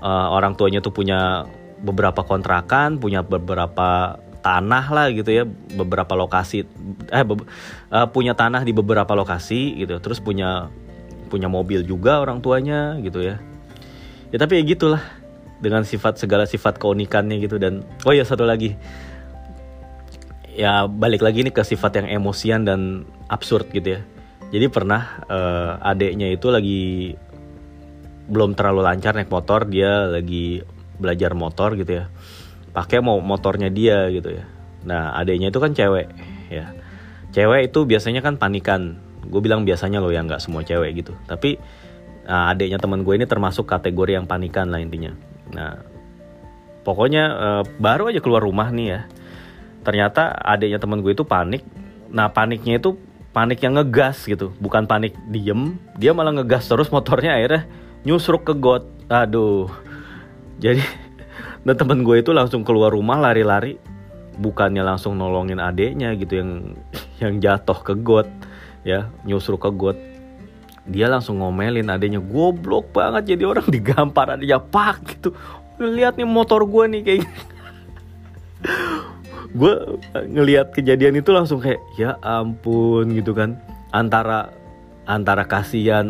[0.00, 1.44] uh, orang tuanya tuh punya
[1.80, 5.44] beberapa kontrakan punya beberapa tanah lah gitu ya
[5.76, 6.64] beberapa lokasi
[7.12, 7.44] eh be,
[7.92, 10.00] uh, punya tanah di beberapa lokasi gitu.
[10.00, 10.72] Terus punya
[11.30, 13.38] punya mobil juga orang tuanya gitu ya.
[14.34, 15.02] Ya tapi ya gitulah
[15.62, 17.62] dengan sifat segala sifat keunikannya gitu.
[17.62, 18.74] Dan oh ya satu lagi.
[20.58, 24.00] Ya balik lagi nih ke sifat yang emosian dan absurd gitu ya.
[24.50, 27.14] Jadi pernah uh, adeknya itu lagi
[28.26, 30.66] belum terlalu lancar naik motor dia lagi
[30.98, 32.04] belajar motor gitu ya.
[32.74, 34.44] Pakai mau motornya dia gitu ya.
[34.86, 36.10] Nah adeknya itu kan cewek
[36.50, 36.74] ya.
[37.30, 41.12] Cewek itu biasanya kan panikan gue bilang biasanya loh yang nggak semua cewek gitu.
[41.28, 41.60] Tapi
[42.24, 45.12] nah, adiknya teman gue ini termasuk kategori yang panikan lah intinya.
[45.52, 45.76] Nah
[46.80, 49.00] pokoknya uh, baru aja keluar rumah nih ya
[49.80, 51.64] ternyata adiknya teman gue itu panik.
[52.12, 52.96] Nah paniknya itu
[53.30, 55.76] panik yang ngegas gitu bukan panik diem.
[55.96, 57.68] Dia malah ngegas terus motornya akhirnya
[58.04, 58.84] nyusruk ke got.
[59.08, 59.68] Aduh.
[60.60, 60.84] Jadi
[61.64, 63.80] nah temen gue itu langsung keluar rumah lari-lari.
[64.40, 66.50] Bukannya langsung nolongin adeknya gitu yang
[67.22, 68.28] yang jatuh ke got
[68.86, 69.98] ya nyusruk ke got.
[70.88, 75.36] Dia langsung ngomelin adeknya goblok banget jadi orang digampar adanya pak gitu.
[75.80, 77.20] Lihat nih motor gue nih kayak
[79.58, 79.72] gue
[80.30, 83.60] ngelihat kejadian itu langsung kayak ya ampun gitu kan.
[83.90, 84.54] Antara
[85.08, 86.06] antara kasihan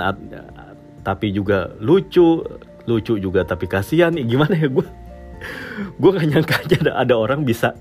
[1.00, 2.44] tapi juga lucu
[2.84, 4.14] lucu juga tapi kasihan.
[4.14, 4.86] Gimana ya gue
[6.00, 7.72] gue gak nyangka aja ada, ada orang bisa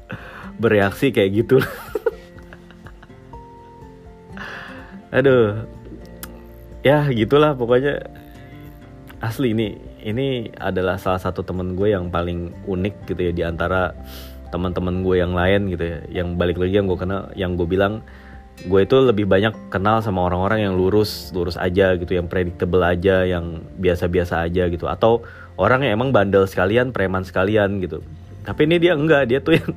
[0.60, 1.64] bereaksi kayak gitu
[5.10, 5.66] aduh.
[6.86, 8.05] Ya gitulah pokoknya.
[9.20, 13.91] Asli ini ini adalah salah satu temen gue yang paling unik gitu ya di antara
[14.47, 16.24] teman-teman gue yang lain gitu ya.
[16.24, 18.01] Yang balik lagi yang gue kenal yang gue bilang
[18.60, 23.24] gue itu lebih banyak kenal sama orang-orang yang lurus lurus aja gitu yang predictable aja
[23.28, 24.88] yang biasa-biasa aja gitu.
[24.88, 25.28] Atau
[25.60, 27.99] orang yang emang bandel sekalian preman sekalian gitu.
[28.47, 29.72] Tapi ini dia enggak dia tuh yang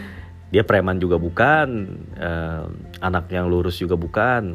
[0.54, 2.70] dia preman juga bukan uh,
[3.02, 4.54] anak yang lurus juga bukan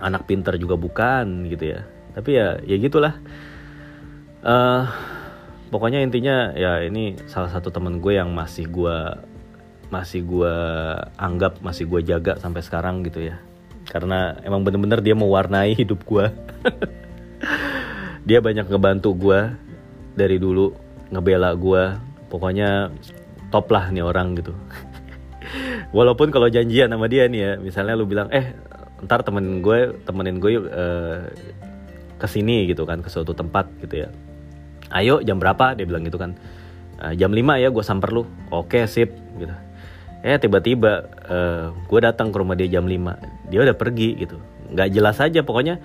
[0.00, 1.80] anak pinter juga bukan gitu ya.
[2.16, 3.14] Tapi ya ya gitulah.
[4.40, 4.88] Uh,
[5.68, 8.96] pokoknya intinya ya ini salah satu temen gue yang masih gue
[9.92, 10.54] masih gue
[11.18, 13.38] anggap masih gue jaga sampai sekarang gitu ya.
[13.90, 16.30] Karena emang bener-bener dia mewarnai hidup gue
[18.28, 19.40] dia banyak ngebantu gue
[20.14, 20.72] dari dulu
[21.10, 21.82] ngebela gue
[22.30, 22.94] pokoknya
[23.50, 24.54] top lah nih orang gitu.
[25.96, 28.54] Walaupun kalau janjian sama dia nih ya misalnya lu bilang eh
[29.04, 31.24] ntar temenin gue temenin gue yuk uh,
[32.20, 34.08] ke sini gitu kan ke suatu tempat gitu ya.
[34.92, 35.72] Ayo jam berapa?
[35.72, 36.36] Dia bilang gitu kan.
[37.00, 38.28] Uh, jam 5 ya gue samper lu.
[38.52, 39.54] Oke sip gitu.
[40.20, 44.36] Eh tiba-tiba uh, eh, gue datang ke rumah dia jam 5 dia udah pergi gitu.
[44.68, 45.80] Nggak jelas aja pokoknya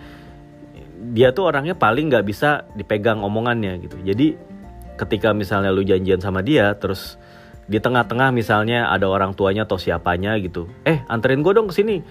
[1.16, 3.95] dia tuh orangnya paling nggak bisa dipegang omongannya gitu.
[4.03, 4.36] Jadi
[4.99, 7.16] ketika misalnya lu janjian sama dia terus
[7.66, 10.68] di tengah-tengah misalnya ada orang tuanya atau siapanya gitu.
[10.84, 12.03] Eh anterin gue dong ke sini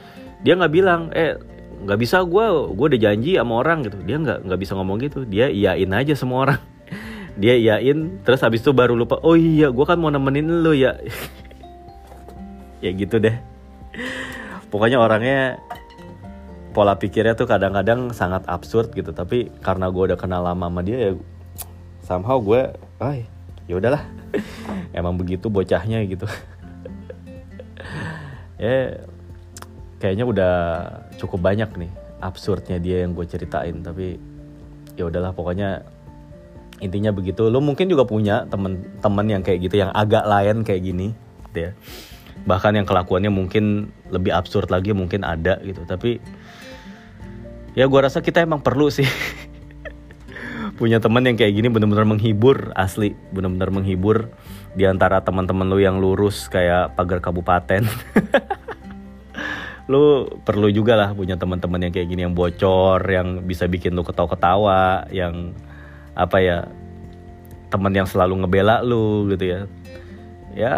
[0.45, 1.41] dia nggak bilang eh
[1.85, 2.45] nggak bisa gue
[2.77, 3.97] gue udah janji sama orang gitu.
[4.05, 5.25] Dia nggak nggak bisa ngomong gitu.
[5.25, 6.61] Dia iyain aja semua orang.
[7.41, 11.01] Dia iyain terus habis itu baru lupa oh iya gue kan mau nemenin lu ya.
[12.85, 13.33] Ya gitu deh.
[14.69, 15.57] Pokoknya orangnya
[16.77, 19.17] pola pikirnya tuh kadang-kadang sangat absurd gitu.
[19.17, 21.11] Tapi karena gue udah kenal lama sama dia ya
[22.05, 23.25] somehow gue ay
[23.65, 24.05] ya udahlah.
[24.99, 26.29] Emang begitu bocahnya gitu.
[28.61, 29.01] Ya
[30.05, 30.55] kayaknya udah
[31.17, 31.89] cukup banyak nih
[32.21, 34.21] absurdnya dia yang gue ceritain tapi
[35.01, 35.81] ya udahlah pokoknya
[36.85, 37.49] intinya begitu.
[37.49, 41.17] Lo mungkin juga punya temen-temen yang kayak gitu yang agak lain kayak gini
[41.51, 41.73] gitu ya.
[42.45, 45.89] Bahkan yang kelakuannya mungkin lebih absurd lagi mungkin ada gitu.
[45.89, 46.21] Tapi
[47.73, 49.07] ya gue rasa kita emang perlu sih
[50.79, 53.17] punya temen yang kayak gini bener-bener menghibur asli.
[53.33, 54.29] Bener-bener menghibur
[54.75, 57.87] di antara teman-teman lo yang lurus kayak pagar kabupaten
[59.85, 64.01] lu perlu juga lah punya teman-teman yang kayak gini yang bocor yang bisa bikin lu
[64.01, 65.53] ketawa-ketawa yang
[66.17, 66.59] apa ya
[67.69, 69.61] teman yang selalu ngebela lu gitu ya.
[70.55, 70.75] Ya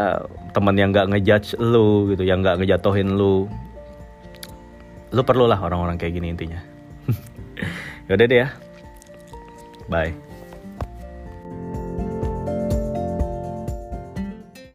[0.57, 3.47] teman yang nggak ngejudge lu gitu yang nggak ngejatohin lu.
[5.15, 6.59] Lu perlulah orang-orang kayak gini intinya.
[8.11, 8.49] Yaudah deh ya.
[9.87, 10.26] Bye